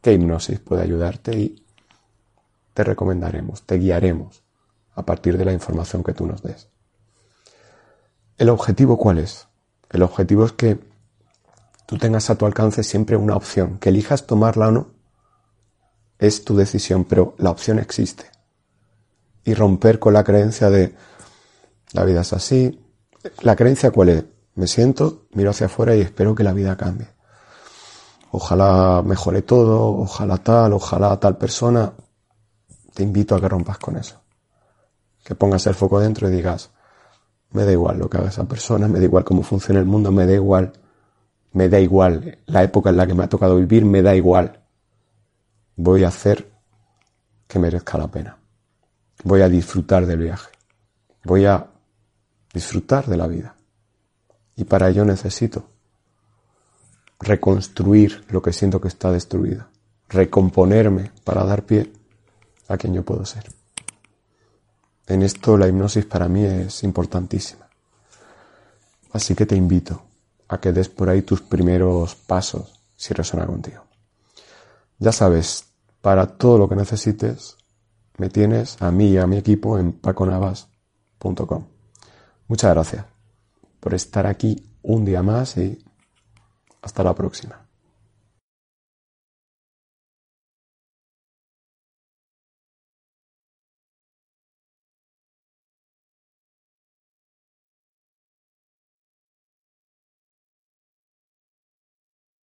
qué 0.00 0.12
hipnosis 0.12 0.60
puede 0.60 0.82
ayudarte 0.82 1.36
y 1.36 1.64
te 2.74 2.84
recomendaremos, 2.84 3.62
te 3.62 3.76
guiaremos 3.76 4.42
a 4.94 5.04
partir 5.04 5.36
de 5.36 5.44
la 5.44 5.52
información 5.52 6.02
que 6.02 6.12
tú 6.12 6.26
nos 6.26 6.42
des. 6.42 6.68
¿El 8.38 8.48
objetivo 8.48 8.96
cuál 8.96 9.18
es? 9.18 9.46
El 9.90 10.02
objetivo 10.02 10.44
es 10.44 10.52
que 10.52 10.78
tú 11.86 11.98
tengas 11.98 12.30
a 12.30 12.36
tu 12.36 12.46
alcance 12.46 12.82
siempre 12.82 13.16
una 13.16 13.36
opción, 13.36 13.78
que 13.78 13.90
elijas 13.90 14.26
tomarla 14.26 14.68
o 14.68 14.72
no, 14.72 14.90
es 16.18 16.44
tu 16.44 16.56
decisión, 16.56 17.04
pero 17.04 17.34
la 17.38 17.50
opción 17.50 17.78
existe. 17.78 18.24
Y 19.44 19.54
romper 19.54 19.98
con 19.98 20.14
la 20.14 20.24
creencia 20.24 20.70
de 20.70 20.94
la 21.92 22.04
vida 22.04 22.20
es 22.20 22.32
así. 22.32 22.80
¿La 23.42 23.56
creencia 23.56 23.90
cuál 23.90 24.08
es? 24.08 24.24
Me 24.54 24.66
siento, 24.66 25.26
miro 25.32 25.50
hacia 25.50 25.66
afuera 25.66 25.94
y 25.94 26.00
espero 26.00 26.34
que 26.34 26.44
la 26.44 26.52
vida 26.52 26.76
cambie 26.76 27.08
ojalá 28.32 29.02
mejore 29.02 29.42
todo, 29.42 29.98
ojalá 29.98 30.38
tal, 30.38 30.72
ojalá 30.72 31.18
tal 31.20 31.36
persona, 31.36 31.92
te 32.94 33.02
invito 33.02 33.34
a 33.34 33.40
que 33.40 33.48
rompas 33.48 33.78
con 33.78 33.96
eso. 33.96 34.20
Que 35.22 35.34
pongas 35.34 35.66
el 35.66 35.74
foco 35.74 36.00
dentro 36.00 36.28
y 36.28 36.32
digas, 36.32 36.70
me 37.52 37.64
da 37.64 37.72
igual 37.72 37.98
lo 37.98 38.08
que 38.08 38.16
haga 38.16 38.28
esa 38.28 38.44
persona, 38.44 38.88
me 38.88 38.98
da 38.98 39.04
igual 39.04 39.24
cómo 39.24 39.42
funciona 39.42 39.80
el 39.80 39.86
mundo, 39.86 40.10
me 40.10 40.26
da 40.26 40.32
igual, 40.32 40.72
me 41.52 41.68
da 41.68 41.78
igual 41.78 42.38
la 42.46 42.62
época 42.62 42.90
en 42.90 42.96
la 42.96 43.06
que 43.06 43.14
me 43.14 43.24
ha 43.24 43.28
tocado 43.28 43.56
vivir, 43.56 43.84
me 43.84 44.02
da 44.02 44.14
igual. 44.14 44.60
Voy 45.76 46.04
a 46.04 46.08
hacer 46.08 46.50
que 47.46 47.58
merezca 47.58 47.98
la 47.98 48.08
pena. 48.08 48.38
Voy 49.24 49.42
a 49.42 49.48
disfrutar 49.48 50.06
del 50.06 50.20
viaje. 50.20 50.50
Voy 51.24 51.44
a 51.44 51.68
disfrutar 52.52 53.06
de 53.06 53.16
la 53.16 53.26
vida. 53.26 53.56
Y 54.56 54.64
para 54.64 54.88
ello 54.88 55.04
necesito 55.04 55.68
reconstruir 57.18 58.24
lo 58.28 58.42
que 58.42 58.52
siento 58.52 58.80
que 58.80 58.88
está 58.88 59.10
destruido, 59.10 59.66
recomponerme 60.08 61.12
para 61.24 61.44
dar 61.44 61.64
pie 61.64 61.92
a 62.68 62.76
quien 62.76 62.94
yo 62.94 63.04
puedo 63.04 63.24
ser. 63.24 63.44
En 65.06 65.22
esto 65.22 65.56
la 65.56 65.68
hipnosis 65.68 66.04
para 66.04 66.28
mí 66.28 66.44
es 66.44 66.82
importantísima. 66.82 67.68
Así 69.12 69.34
que 69.34 69.46
te 69.46 69.56
invito 69.56 70.02
a 70.48 70.58
que 70.58 70.72
des 70.72 70.88
por 70.88 71.08
ahí 71.08 71.22
tus 71.22 71.42
primeros 71.42 72.14
pasos 72.14 72.80
si 72.96 73.14
resuena 73.14 73.46
contigo. 73.46 73.84
Ya 74.98 75.12
sabes, 75.12 75.66
para 76.00 76.26
todo 76.26 76.58
lo 76.58 76.68
que 76.68 76.76
necesites, 76.76 77.56
me 78.18 78.28
tienes 78.28 78.80
a 78.80 78.90
mí 78.90 79.10
y 79.10 79.18
a 79.18 79.26
mi 79.26 79.36
equipo 79.36 79.78
en 79.78 79.92
paconavas.com. 79.92 81.71
Muchas 82.48 82.74
gracias 82.74 83.04
por 83.80 83.94
estar 83.94 84.26
aquí 84.26 84.62
un 84.82 85.04
día 85.04 85.22
más 85.22 85.56
y 85.56 85.78
hasta 86.82 87.02
la 87.02 87.14
próxima. 87.14 87.61